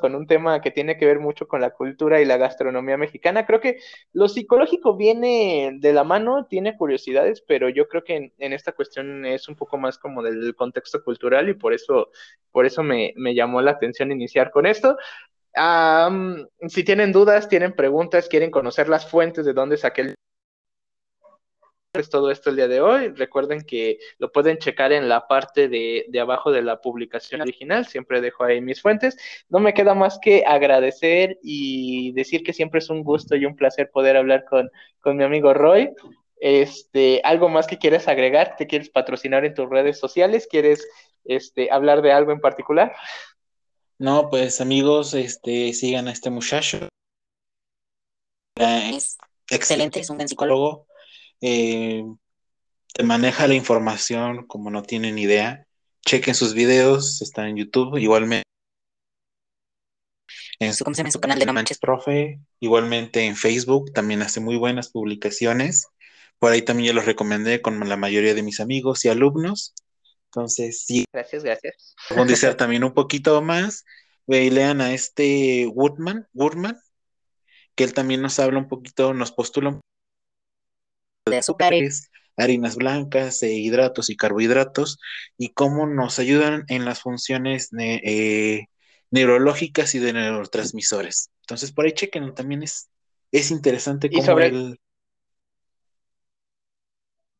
[0.00, 3.46] con un tema que tiene que ver mucho con la cultura y la gastronomía mexicana.
[3.46, 3.78] Creo que
[4.12, 9.24] lo psicológico viene de la mano, tiene curiosidades, pero yo creo que en, esta cuestión
[9.24, 12.10] es un poco más como del contexto cultural y por eso,
[12.50, 14.96] por eso me, me llamó la atención iniciar con esto
[16.68, 20.14] si tienen dudas, tienen preguntas, quieren conocer las fuentes de dónde saqué el
[22.10, 23.08] todo esto el día de hoy.
[23.08, 27.86] Recuerden que lo pueden checar en la parte de, de, abajo de la publicación original.
[27.86, 29.16] Siempre dejo ahí mis fuentes.
[29.50, 33.56] No me queda más que agradecer y decir que siempre es un gusto y un
[33.56, 35.90] placer poder hablar con, con mi amigo Roy.
[36.40, 38.56] Este, ¿Algo más que quieres agregar?
[38.56, 40.48] ¿Te quieres patrocinar en tus redes sociales?
[40.50, 40.88] ¿Quieres
[41.24, 42.94] este, hablar de algo en particular?
[44.02, 46.88] No, pues amigos, este, sigan a este muchacho.
[48.56, 49.16] Es
[49.48, 50.88] excelente, es un buen psicólogo.
[51.40, 52.02] Eh,
[52.92, 55.68] te maneja la información como no tienen idea.
[56.04, 58.42] Chequen sus videos, están en YouTube, igualmente.
[60.58, 64.56] En su, en su canal de No Manches Profe, igualmente en Facebook, también hace muy
[64.56, 65.86] buenas publicaciones.
[66.40, 69.74] Por ahí también yo los recomendé con la mayoría de mis amigos y alumnos.
[70.34, 71.04] Entonces, sí.
[71.12, 71.94] Gracias, gracias.
[72.08, 73.84] Profundizar también un poquito más.
[74.26, 76.80] Ve y lean a este Woodman, Woodman,
[77.74, 79.78] que él también nos habla un poquito, nos postula
[81.26, 84.98] de azúcares, harinas blancas, e hidratos y carbohidratos,
[85.36, 88.66] y cómo nos ayudan en las funciones eh,
[89.10, 91.30] neurológicas y de neurotransmisores.
[91.42, 92.88] Entonces, por ahí chequen, también es,
[93.32, 94.46] es interesante cómo sobre...
[94.46, 94.80] el...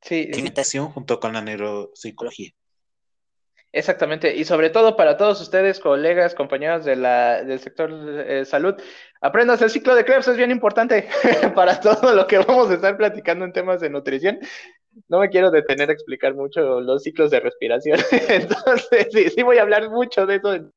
[0.03, 2.53] Sí, imitación junto con la neuropsicología.
[3.75, 8.75] Exactamente, y sobre todo para todos ustedes, colegas, compañeros de la, del sector de salud,
[9.23, 11.09] aprendas el ciclo de Krebs, es bien importante
[11.55, 14.39] para todo lo que vamos a estar platicando en temas de nutrición.
[15.09, 17.99] no me quiero detener a explicar mucho los ciclos de respiración.
[18.29, 20.71] Entonces, sí, sí voy a hablar mucho de eso en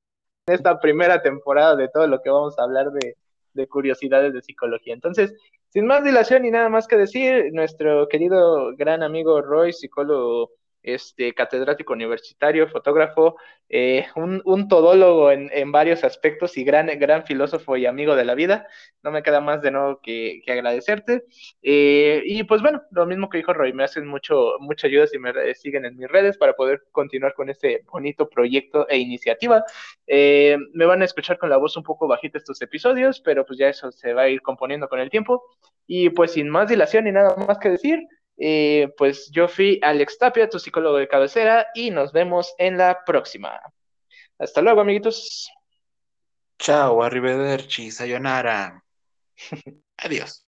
[0.48, 3.18] esta primera temporada de todo lo que vamos a hablar de,
[3.56, 4.94] de curiosidades de psicología.
[4.94, 5.34] Entonces,
[5.68, 10.52] sin más dilación y nada más que decir, nuestro querido gran amigo Roy, psicólogo
[10.86, 13.38] este, catedrático universitario, fotógrafo,
[13.70, 18.68] eh, un, todólogo en, varios aspectos y gran, gran filósofo y amigo de la vida.
[19.02, 21.24] No me queda más de nuevo que, agradecerte.
[21.64, 25.18] Eh, y pues bueno, lo mismo que dijo Roy, me hacen mucho, mucha ayuda si
[25.18, 29.64] me siguen en mis redes para poder continuar con este bonito proyecto e iniciativa.
[30.06, 33.58] Eh, me van a escuchar con la voz un poco bajita estos episodios, pero pues
[33.58, 35.44] ya eso se va a ir componiendo con el tiempo.
[35.88, 38.00] Y pues sin más dilación y nada más que decir,
[38.38, 43.04] eh, pues yo fui Alex Tapia, tu psicólogo de cabecera, y nos vemos en la
[43.06, 43.60] próxima.
[44.38, 45.50] Hasta luego, amiguitos.
[46.60, 48.84] Chao, arrivederci, sayonara.
[49.98, 50.45] Adiós.